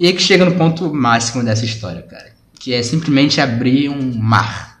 [0.00, 2.32] E aí que chega no ponto máximo dessa história, cara.
[2.58, 4.80] Que é simplesmente abrir um mar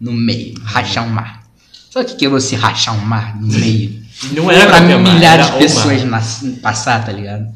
[0.00, 1.42] no meio, rachar um mar.
[1.90, 4.00] Sabe o que que é você rachar um mar no meio?
[4.30, 7.52] Não era pra mar, milhares de pessoas nas- passar, tá ligado?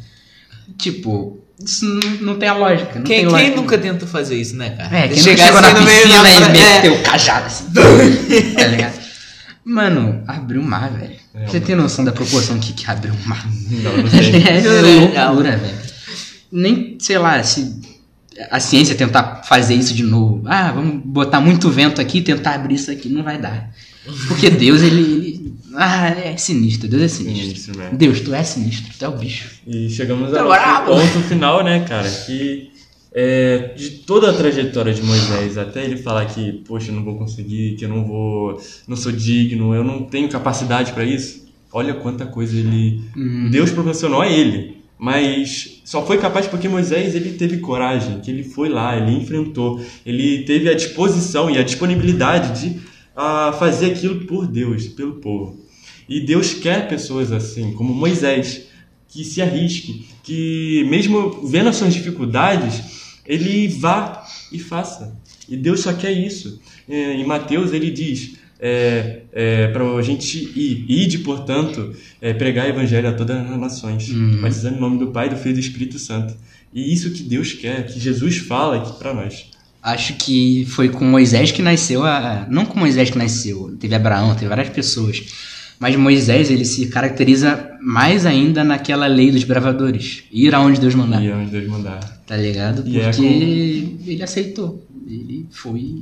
[0.76, 2.96] Tipo, isso não, não tem a lógica.
[2.96, 3.56] Não Quem, tem quem lógica.
[3.56, 4.98] nunca tentou fazer isso, né, cara?
[4.98, 6.98] É, quem chegou na assim meio piscina e meteu é.
[6.98, 7.66] o cajado assim.
[8.58, 9.05] tá ligado?
[9.68, 11.16] Mano, abriu o mar, velho.
[11.34, 13.44] É, Você tem noção da proporção que, que abriu o mar?
[13.82, 15.12] Não, não sei.
[15.14, 15.78] É loucura, velho.
[16.52, 17.80] Nem, sei lá, se
[18.50, 20.42] a ciência tentar fazer isso de novo.
[20.46, 23.08] Ah, vamos botar muito vento aqui e tentar abrir isso aqui.
[23.08, 23.70] Não vai dar.
[24.28, 25.00] Porque Deus, ele.
[25.02, 26.88] ele- ah, é sinistro.
[26.88, 27.74] Deus é sinistro.
[27.74, 27.96] Sinistro?
[27.96, 28.92] Deus, tu é sinistro.
[28.96, 29.48] Tu é o bicho.
[29.66, 32.08] E chegamos Tá ao ponto final, né, cara?
[32.08, 32.70] Que
[33.18, 37.16] é, de toda a trajetória de Moisés, até ele falar que, poxa, eu não vou
[37.16, 41.46] conseguir, que eu não vou, não sou digno, eu não tenho capacidade para isso.
[41.72, 43.00] Olha quanta coisa ele,
[43.50, 44.76] Deus proporcionou a ele.
[44.98, 49.80] Mas só foi capaz porque Moisés ele teve coragem, que ele foi lá, ele enfrentou,
[50.04, 52.80] ele teve a disposição e a disponibilidade de
[53.14, 55.58] ah, fazer aquilo por Deus, pelo povo.
[56.06, 58.66] E Deus quer pessoas assim, como Moisés,
[59.08, 62.95] que se arrisque, que mesmo vendo as suas dificuldades,
[63.26, 65.16] ele vá e faça.
[65.48, 66.60] E Deus só quer isso.
[66.88, 72.70] É, Em Mateus ele diz é, para a gente ir, ide, portanto, é, pregar o
[72.70, 74.08] evangelho a todas as nações,
[74.40, 76.34] batizando em nome do Pai, do Filho e do Espírito Santo.
[76.72, 79.50] E isso que Deus quer, que Jesus fala aqui para nós.
[79.82, 82.46] Acho que foi com Moisés que nasceu a.
[82.50, 85.22] Não com Moisés que nasceu, teve Abraão, teve várias pessoas.
[85.78, 90.24] Mas Moisés, ele se caracteriza mais ainda naquela lei dos bravadores.
[90.32, 91.22] Ir aonde Deus mandar.
[91.22, 92.00] E é onde Deus mandar.
[92.26, 92.82] Tá ligado?
[92.86, 94.82] E Porque é ele aceitou.
[95.06, 95.94] Ele foi.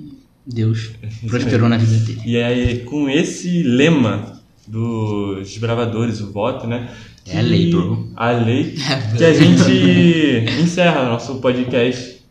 [0.46, 0.92] Deus
[1.26, 2.20] prosperou na vida dele.
[2.24, 6.90] E é com esse lema dos desbravadores, o voto, né?
[7.26, 8.12] É a lei, bro.
[8.16, 8.76] A lei
[9.16, 12.22] que a gente encerra nosso podcast.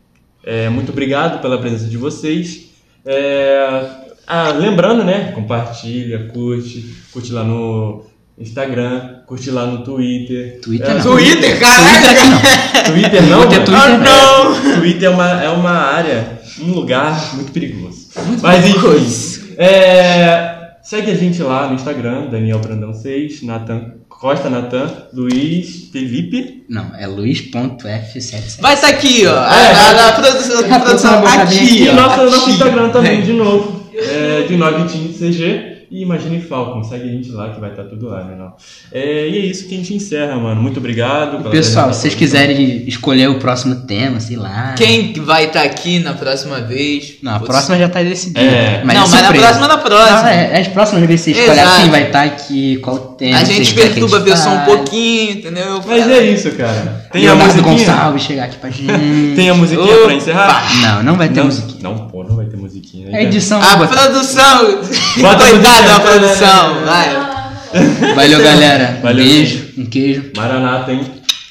[0.43, 2.69] É, muito obrigado pela presença de vocês.
[3.05, 5.31] É, ah, lembrando, né?
[5.33, 8.05] Compartilha, curte, curte lá no
[8.39, 10.59] Instagram, curte lá no Twitter.
[10.61, 11.01] Twitter É, não.
[11.01, 12.09] Twitter, Twitter caraca!
[12.09, 12.83] aqui não.
[12.93, 13.65] Twitter não, Twitter?
[13.65, 14.79] Twitter não.
[14.79, 18.07] Twitter é uma, é uma área, um lugar muito perigoso.
[18.41, 19.39] Mas perigoso.
[19.41, 25.89] enfim, é, segue a gente lá no Instagram, Daniel Brandão 6, Nathan Costa Natan, Luiz
[25.91, 26.63] Felipe.
[26.69, 28.61] Não, é luiz.f77.
[28.61, 29.31] Vai estar aqui, ó.
[29.31, 31.93] É, a, a, a produção, a produção Tá aqui, E ó.
[31.93, 32.51] nosso, nosso aqui.
[32.51, 33.21] Instagram também, É.
[33.21, 35.72] de novo, é, de 9 CG.
[35.93, 38.35] E Imagine Falcon, segue a gente lá que vai estar tudo lá, né?
[38.35, 38.53] Não?
[38.91, 40.59] É, e é isso que a gente encerra, mano.
[40.59, 41.37] Muito obrigado.
[41.37, 44.73] pela Pessoal, se vocês quiserem escolher o próximo tema, sei lá.
[44.75, 47.17] Quem que vai estar aqui na próxima vez?
[47.21, 47.51] Não, a Putz.
[47.51, 48.39] próxima já tá decidida.
[48.41, 48.83] É.
[48.83, 50.21] não, é mas na próxima, na próxima.
[50.21, 51.81] Não, é, as próximas vezes você escolhe Exato.
[51.81, 53.37] quem vai estar aqui, qual tema.
[53.37, 55.79] a gente perturba a pessoa um pouquinho, entendeu?
[55.85, 57.05] Mas é isso, cara.
[57.11, 57.85] Tem a Leonardo musiquinha?
[57.93, 59.35] Gonçalves chegar aqui pra gente.
[59.35, 60.05] Tem a musiquinha Opa!
[60.05, 60.81] pra encerrar?
[60.81, 61.83] Não, não vai ter não, musiquinha.
[61.83, 63.15] Não, pô, não vai ter musiquinha.
[63.15, 63.61] É edição.
[63.61, 64.81] A produção!
[65.21, 65.82] Bota a musiquinha.
[65.85, 68.13] Da produção, vai.
[68.15, 68.99] Valeu, galera.
[69.03, 69.23] Valeu.
[69.23, 70.31] Um beijo, um queijo.
[70.35, 71.05] Maranata, hein?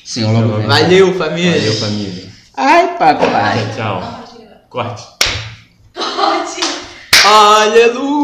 [0.04, 0.66] Senhor logo vem.
[0.66, 1.52] Valeu, família.
[1.52, 2.24] Valeu, família.
[2.56, 3.66] Ai, papai.
[3.76, 4.24] Tchau.
[4.68, 5.02] Corte.
[5.94, 6.60] Pode.
[7.24, 8.12] Aleluia.